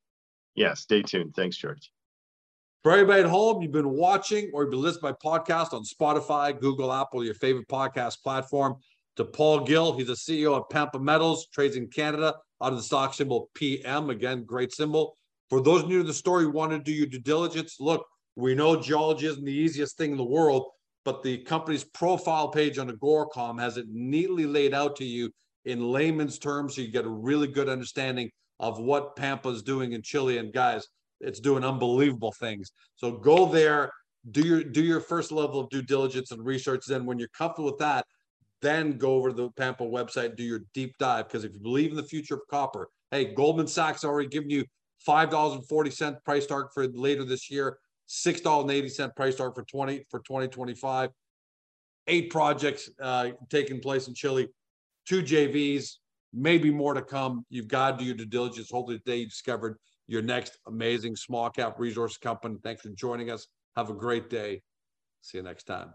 Yeah, 0.55 0.74
stay 0.74 1.03
tuned. 1.03 1.35
Thanks, 1.35 1.57
George. 1.57 1.90
For 2.83 2.92
everybody 2.92 3.22
at 3.22 3.31
home, 3.31 3.62
you've 3.62 3.72
been 3.72 3.90
watching 3.90 4.50
or 4.53 4.62
you've 4.62 4.70
been 4.70 4.83
listening 4.83 5.14
to 5.14 5.18
my 5.24 5.38
podcast 5.38 5.72
on 5.72 5.85
Spotify, 5.85 6.59
Google, 6.61 6.92
Apple, 6.92 7.24
your 7.24 7.35
favorite 7.35 7.66
podcast 7.66 8.22
platform. 8.22 8.77
To 9.16 9.24
Paul 9.24 9.61
Gill, 9.61 9.96
he's 9.96 10.09
the 10.09 10.14
CEO 10.14 10.55
of 10.55 10.68
Pampa 10.68 10.98
Metals, 10.98 11.46
trades 11.46 11.77
in 11.77 11.87
Canada 11.87 12.35
out 12.62 12.72
of 12.72 12.77
the 12.77 12.83
stock 12.83 13.14
symbol 13.14 13.48
PM. 13.55 14.11
Again, 14.11 14.44
great 14.44 14.72
symbol. 14.72 15.16
For 15.48 15.62
those 15.62 15.85
new 15.85 15.98
to 15.98 16.05
the 16.05 16.12
story, 16.12 16.46
want 16.46 16.72
to 16.72 16.79
do 16.79 16.92
your 16.92 17.07
due 17.07 17.20
diligence. 17.20 17.77
Look, 17.81 18.05
we 18.37 18.55
know 18.55 18.81
geology 18.81 19.27
isn't 19.27 19.44
the 19.44 19.53
easiest 19.53 19.96
thing 19.96 20.12
in 20.12 20.16
the 20.16 20.24
world, 20.24 20.66
but 21.05 21.23
the 21.23 21.38
company's 21.38 21.85
profile 21.85 22.49
page 22.49 22.79
on 22.79 22.87
the 22.87 22.95
Agoracom 22.95 23.61
has 23.61 23.77
it 23.77 23.87
neatly 23.90 24.47
laid 24.47 24.75
out 24.75 24.97
to 24.97 25.05
you 25.05 25.31
in 25.64 25.81
layman's 25.81 26.38
terms, 26.38 26.75
so 26.75 26.83
you 26.83 26.88
get 26.88 27.05
a 27.05 27.11
really 27.11 27.47
good 27.47 27.69
understanding 27.69 28.31
of 28.61 28.79
what 28.79 29.17
Pampa 29.17 29.49
is 29.49 29.62
doing 29.62 29.93
in 29.93 30.03
Chile. 30.03 30.38
And 30.38 30.53
guys, 30.53 30.87
it's 31.21 31.40
doing 31.40 31.64
unbelievable 31.64 32.33
things. 32.33 32.71
So 32.97 33.12
go 33.12 33.47
there, 33.47 33.90
do 34.31 34.47
your 34.47 34.62
do 34.62 34.83
your 34.83 35.01
first 35.01 35.33
level 35.33 35.61
of 35.61 35.71
due 35.71 35.83
diligence 35.83 36.31
and 36.31 36.45
research. 36.45 36.85
Then 36.87 37.07
when 37.07 37.19
you're 37.19 37.29
comfortable 37.29 37.71
with 37.71 37.79
that, 37.79 38.05
then 38.62 38.99
go 38.99 39.14
over 39.14 39.31
to 39.31 39.35
the 39.35 39.51
Pampa 39.51 39.85
website, 39.85 40.37
do 40.37 40.43
your 40.43 40.61
deep 40.73 40.95
dive. 40.99 41.29
Because 41.29 41.45
if 41.45 41.53
you 41.53 41.61
believe 41.61 41.90
in 41.90 41.97
the 41.97 42.03
future 42.03 42.35
of 42.35 42.40
copper, 42.51 42.88
hey, 43.11 43.35
Goldman 43.35 43.67
Sachs 43.67 44.05
already 44.05 44.29
given 44.29 44.51
you 44.51 44.64
five 44.99 45.31
dollars 45.31 45.55
and 45.55 45.67
forty 45.67 45.90
cent 45.90 46.23
price 46.25 46.47
target 46.47 46.73
for 46.73 46.87
later 46.88 47.25
this 47.25 47.51
year, 47.51 47.79
six 48.07 48.40
dollars 48.40 48.64
and 48.64 48.73
eighty 48.73 48.88
cent 48.88 49.14
price 49.17 49.37
target 49.37 49.55
for 49.55 49.64
twenty 49.64 50.05
for 50.11 50.21
twenty 50.21 50.49
twenty 50.49 50.75
five. 50.75 51.11
Eight 52.07 52.31
projects 52.31 52.90
uh, 53.01 53.31
taking 53.49 53.81
place 53.81 54.09
in 54.09 54.14
Chile, 54.14 54.49
two 55.07 55.23
JVs, 55.23 55.95
maybe 56.35 56.71
more 56.71 56.93
to 56.93 57.03
come. 57.03 57.47
You've 57.49 57.69
got 57.69 57.93
to 57.93 57.97
do 57.99 58.05
your 58.05 58.14
due 58.14 58.27
diligence. 58.27 58.71
Hopefully, 58.71 58.99
today 58.99 59.19
you 59.19 59.27
discovered 59.27 59.79
your 60.07 60.21
next 60.21 60.59
amazing 60.67 61.17
small 61.17 61.49
cap 61.49 61.79
resource 61.79 62.19
company. 62.19 62.57
Thanks 62.62 62.83
for 62.83 62.90
joining 62.90 63.31
us. 63.31 63.47
Have 63.77 63.88
a 63.88 63.95
great 63.95 64.29
day. 64.29 64.62
See 65.23 65.38
you 65.38 65.45
next 65.45 65.64
time. 65.64 65.95